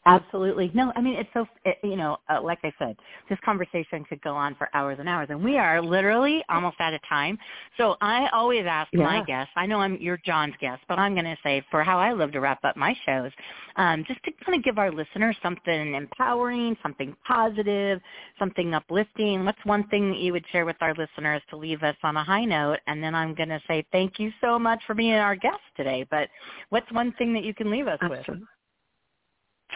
Absolutely. 0.06 0.70
No, 0.72 0.92
I 0.96 1.02
mean, 1.02 1.14
it's 1.14 1.28
so, 1.34 1.46
it, 1.66 1.76
you 1.82 1.94
know, 1.94 2.16
uh, 2.30 2.40
like 2.42 2.60
I 2.64 2.72
said, 2.78 2.96
this 3.28 3.38
conversation 3.44 4.02
could 4.04 4.22
go 4.22 4.34
on 4.34 4.54
for 4.54 4.70
hours 4.72 4.96
and 4.98 5.06
hours, 5.06 5.26
and 5.28 5.44
we 5.44 5.58
are 5.58 5.82
literally 5.82 6.42
almost 6.48 6.76
out 6.80 6.94
of 6.94 7.00
time. 7.06 7.38
So 7.76 7.96
I 8.00 8.28
always 8.32 8.64
ask 8.66 8.88
yeah. 8.94 9.04
my 9.04 9.22
guests, 9.24 9.52
I 9.56 9.66
know 9.66 9.78
I'm 9.80 9.98
you're 10.00 10.18
John's 10.24 10.54
guest, 10.58 10.80
but 10.88 10.98
I'm 10.98 11.12
going 11.12 11.26
to 11.26 11.36
say 11.42 11.62
for 11.70 11.84
how 11.84 11.98
I 11.98 12.12
love 12.12 12.32
to 12.32 12.40
wrap 12.40 12.64
up 12.64 12.78
my 12.78 12.96
shows, 13.04 13.30
um, 13.76 14.02
just 14.08 14.22
to 14.24 14.30
kind 14.44 14.56
of 14.56 14.64
give 14.64 14.78
our 14.78 14.90
listeners 14.90 15.36
something 15.42 15.94
empowering, 15.94 16.78
something 16.82 17.14
positive, 17.26 18.00
something 18.38 18.72
uplifting. 18.72 19.44
What's 19.44 19.64
one 19.64 19.86
thing 19.88 20.10
that 20.12 20.18
you 20.18 20.32
would 20.32 20.44
share 20.50 20.64
with 20.64 20.76
our 20.80 20.94
listeners 20.94 21.42
to 21.50 21.58
leave 21.58 21.82
us 21.82 21.96
on 22.02 22.16
a 22.16 22.24
high 22.24 22.46
note? 22.46 22.78
And 22.86 23.02
then 23.02 23.14
I'm 23.14 23.34
going 23.34 23.50
to 23.50 23.60
say 23.68 23.84
thank 23.92 24.18
you 24.18 24.32
so 24.40 24.58
much 24.58 24.80
for 24.86 24.94
being 24.94 25.12
our 25.12 25.36
guest 25.36 25.60
today. 25.76 26.06
But 26.10 26.30
what's 26.70 26.90
one 26.90 27.12
thing 27.18 27.34
that 27.34 27.44
you 27.44 27.52
can 27.52 27.70
leave 27.70 27.86
us 27.86 27.98
Absolutely. 28.00 28.40
with? 28.40 28.48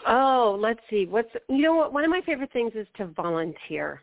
Oh, 0.07 0.59
let's 0.61 0.81
see. 0.91 1.07
What's 1.07 1.31
you 1.49 1.63
know 1.63 1.75
what? 1.75 1.93
One 1.93 2.05
of 2.05 2.11
my 2.11 2.21
favorite 2.23 2.53
things 2.53 2.73
is 2.75 2.87
to 2.97 3.07
volunteer. 3.07 4.03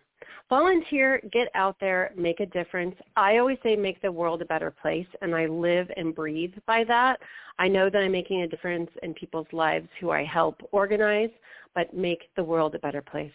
Volunteer, 0.50 1.22
get 1.32 1.48
out 1.56 1.78
there, 1.80 2.12
make 2.18 2.42
a 2.42 2.46
difference. 2.46 2.96
I 3.16 3.38
always 3.38 3.58
say 3.64 3.76
make 3.78 4.02
the 4.02 4.12
world 4.12 4.42
a 4.42 4.46
better 4.46 4.70
place, 4.70 5.08
and 5.22 5.34
I 5.34 5.46
live 5.46 5.90
and 5.96 6.14
breathe 6.14 6.54
by 6.68 6.84
that. 6.86 7.22
I 7.58 7.70
know 7.70 7.90
that 7.90 8.00
I'm 8.02 8.12
making 8.12 8.42
a 8.42 8.48
difference 8.48 8.90
in 9.02 9.14
people's 9.14 9.48
lives 9.54 9.88
who 10.00 10.10
I 10.10 10.26
help 10.26 10.62
organize, 10.74 11.30
but 11.74 11.94
make 11.94 12.24
the 12.36 12.44
world 12.44 12.76
a 12.76 12.80
better 12.80 13.02
place. 13.02 13.32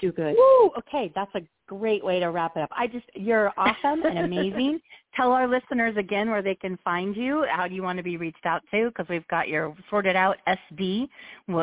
Do 0.00 0.12
good. 0.12 0.36
Woo! 0.36 0.70
Okay, 0.78 1.12
that's 1.14 1.34
a 1.34 1.40
great 1.66 2.04
way 2.04 2.20
to 2.20 2.30
wrap 2.30 2.56
it 2.56 2.62
up. 2.62 2.70
I 2.72 2.86
just, 2.86 3.04
you're 3.14 3.52
awesome 3.56 4.02
and 4.04 4.18
amazing. 4.18 4.80
Tell 5.16 5.32
our 5.32 5.46
listeners 5.46 5.96
again 5.98 6.30
where 6.30 6.42
they 6.42 6.54
can 6.54 6.78
find 6.82 7.14
you. 7.14 7.44
How 7.50 7.68
do 7.68 7.74
you 7.74 7.82
want 7.82 7.98
to 7.98 8.02
be 8.02 8.16
reached 8.16 8.46
out 8.46 8.62
to? 8.70 8.88
Because 8.88 9.06
we've 9.08 9.26
got 9.28 9.48
your 9.48 9.76
Sort 9.90 10.06
It 10.06 10.16
Out 10.16 10.38
SD 10.48 11.08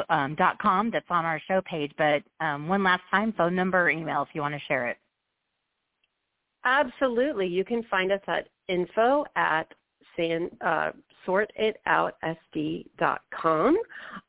um, 0.10 0.36
dot 0.36 0.60
com 0.60 0.92
that's 0.92 1.06
on 1.10 1.26
our 1.26 1.42
show 1.48 1.62
page. 1.62 1.92
But 1.98 2.24
um, 2.40 2.68
one 2.68 2.84
last 2.84 3.02
time, 3.10 3.34
phone 3.34 3.56
number, 3.56 3.82
or 3.82 3.90
email 3.90 4.22
if 4.22 4.30
you 4.34 4.42
want 4.42 4.54
to 4.54 4.62
share 4.68 4.88
it. 4.88 4.98
Absolutely. 6.64 7.48
You 7.48 7.64
can 7.64 7.84
find 7.84 8.12
us 8.12 8.20
at 8.28 8.50
info 8.68 9.24
at 9.36 9.74
san, 10.16 10.50
uh, 10.62 10.92
sortitoutSD.com. 11.26 13.78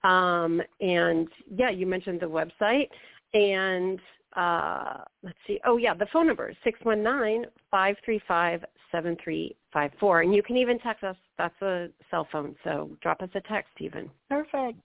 Um, 0.05 0.63
and 0.81 1.29
yeah, 1.55 1.71
you 1.71 1.87
mentioned 1.87 2.21
the 2.21 2.27
website. 2.27 2.89
And 3.35 4.01
uh, 4.37 4.99
let's 5.23 5.39
see. 5.47 5.61
Oh 5.65 5.77
yeah, 5.77 5.95
the 5.95 6.07
phone 6.13 6.27
number 6.27 6.51
is 6.51 6.57
six 6.65 6.79
one 6.83 7.03
nine 7.03 7.47
five 7.71 7.97
three 8.05 8.21
five 8.29 8.65
seven 8.93 9.17
three 9.23 9.57
five 9.73 9.91
four, 9.99 10.23
and 10.23 10.35
you 10.35 10.43
can 10.43 10.57
even 10.57 10.79
text 10.79 11.05
us. 11.05 11.17
That's 11.37 11.61
a 11.63 11.89
cell 12.11 12.27
phone, 12.31 12.55
so 12.65 12.91
drop 13.01 13.21
us 13.23 13.31
a 13.35 13.41
text 13.43 13.73
even. 13.81 14.11
Perfect. 14.29 14.79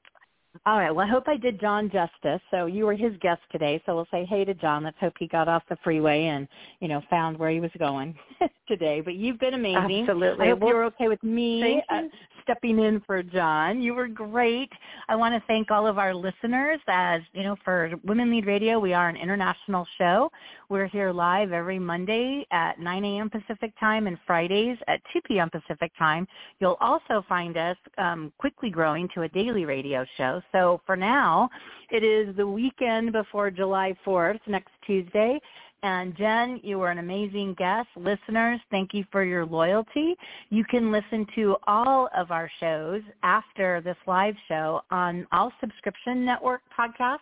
All 0.68 0.78
right. 0.78 0.92
Well, 0.92 1.06
I 1.06 1.10
hope 1.10 1.28
I 1.28 1.36
did 1.36 1.60
John 1.60 1.90
justice. 1.90 2.40
So 2.52 2.68
you 2.68 2.86
were 2.86 2.94
his 2.94 3.14
guest 3.22 3.42
today. 3.52 3.82
So 3.86 3.96
we'll 3.96 4.08
say 4.12 4.24
hey 4.24 4.46
to 4.46 4.54
John. 4.54 4.84
Let's 4.84 4.98
hope 5.00 5.14
he 5.18 5.28
got 5.28 5.48
off 5.48 5.64
the 5.68 5.78
freeway 5.84 6.26
and 6.26 6.48
you 6.80 6.88
know 6.88 7.02
found 7.10 7.38
where 7.38 7.50
he 7.50 7.60
was 7.60 7.72
going 7.80 8.16
today. 8.68 9.02
But 9.02 9.16
you've 9.16 9.40
been 9.40 9.56
amazing. 9.56 10.02
Absolutely. 10.08 10.46
I 10.46 10.50
hope 10.50 10.60
well, 10.60 10.70
you're 10.70 10.86
okay 10.86 11.08
with 11.08 11.24
me 11.24 11.82
uh, 11.90 12.02
stepping 12.44 12.80
in 12.80 13.02
for 13.06 13.24
John. 13.24 13.82
You 13.82 13.94
were 13.94 14.08
great. 14.08 14.70
I 15.10 15.16
want 15.16 15.34
to 15.34 15.44
thank 15.48 15.72
all 15.72 15.88
of 15.88 15.98
our 15.98 16.14
listeners. 16.14 16.80
As 16.88 17.22
you 17.34 17.44
know, 17.44 17.56
for 17.64 17.92
Women 18.04 18.30
Lead 18.30 18.46
Radio, 18.46 18.80
we 18.80 18.94
are 18.94 19.10
an 19.10 19.16
international 19.16 19.88
show. 19.98 20.30
We're 20.70 20.88
here 20.88 21.12
live 21.12 21.52
every 21.52 21.80
Monday 21.80 22.46
at 22.52 22.80
9 22.80 23.06
a.m. 23.06 23.30
Pacific 23.30 23.74
time 23.80 24.08
and 24.08 24.18
Fridays 24.28 24.78
at 24.88 25.02
2 25.14 25.22
p.m. 25.28 25.50
Pacific 25.50 25.92
time. 25.98 26.28
You'll 26.60 26.78
also 26.80 27.24
find 27.28 27.58
us 27.58 27.78
um, 27.98 28.32
quickly 28.38 28.70
growing 28.70 29.08
to 29.16 29.24
a 29.24 29.30
daily 29.30 29.66
radio 29.66 30.06
show. 30.18 30.42
So 30.52 30.82
for 30.86 30.96
now, 30.96 31.50
it 31.92 32.04
is 32.04 32.36
the 32.36 32.48
weekend 32.48 33.12
before 33.12 33.52
July 33.52 33.96
4th, 34.06 34.40
next 34.48 34.72
Tuesday. 34.86 35.40
And 35.84 36.16
Jen, 36.16 36.62
you 36.64 36.80
were 36.80 36.92
an 36.92 37.00
amazing 37.00 37.56
guest. 37.58 37.90
Listeners, 37.98 38.62
thank 38.72 38.94
you 38.94 39.04
for 39.12 39.26
your 39.26 39.46
loyalty. 39.46 40.16
You 40.50 40.64
can 40.64 40.94
listen 40.94 41.28
to 41.36 41.58
all 41.68 42.10
of 42.16 42.32
our 42.32 42.50
shows 42.62 43.02
after 43.22 43.82
this 43.82 43.98
live 44.08 44.36
show 44.48 44.82
on 44.92 45.28
all 45.34 45.52
subscription 45.60 46.24
network 46.24 46.62
podcasts, 46.78 47.18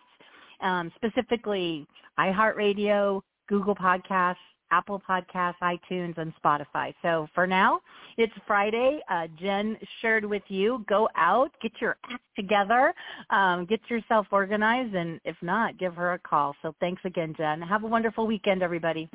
um, 0.61 0.91
specifically 0.95 1.87
iHeartRadio, 2.19 3.21
Google 3.49 3.75
Podcasts, 3.75 4.35
Apple 4.71 5.01
Podcasts, 5.07 5.55
iTunes, 5.61 6.17
and 6.17 6.33
Spotify. 6.43 6.93
So 7.01 7.27
for 7.35 7.45
now, 7.45 7.81
it's 8.17 8.33
Friday. 8.47 8.99
Uh, 9.09 9.27
Jen 9.39 9.77
shared 10.01 10.25
with 10.25 10.43
you. 10.47 10.83
Go 10.87 11.09
out, 11.15 11.51
get 11.61 11.73
your 11.79 11.97
act 12.09 12.23
together, 12.35 12.93
um, 13.29 13.65
get 13.65 13.81
yourself 13.89 14.27
organized, 14.31 14.95
and 14.95 15.19
if 15.25 15.35
not, 15.41 15.77
give 15.77 15.95
her 15.95 16.13
a 16.13 16.19
call. 16.19 16.55
So 16.61 16.73
thanks 16.79 17.01
again, 17.05 17.33
Jen. 17.37 17.61
Have 17.61 17.83
a 17.83 17.87
wonderful 17.87 18.25
weekend, 18.25 18.63
everybody. 18.63 19.09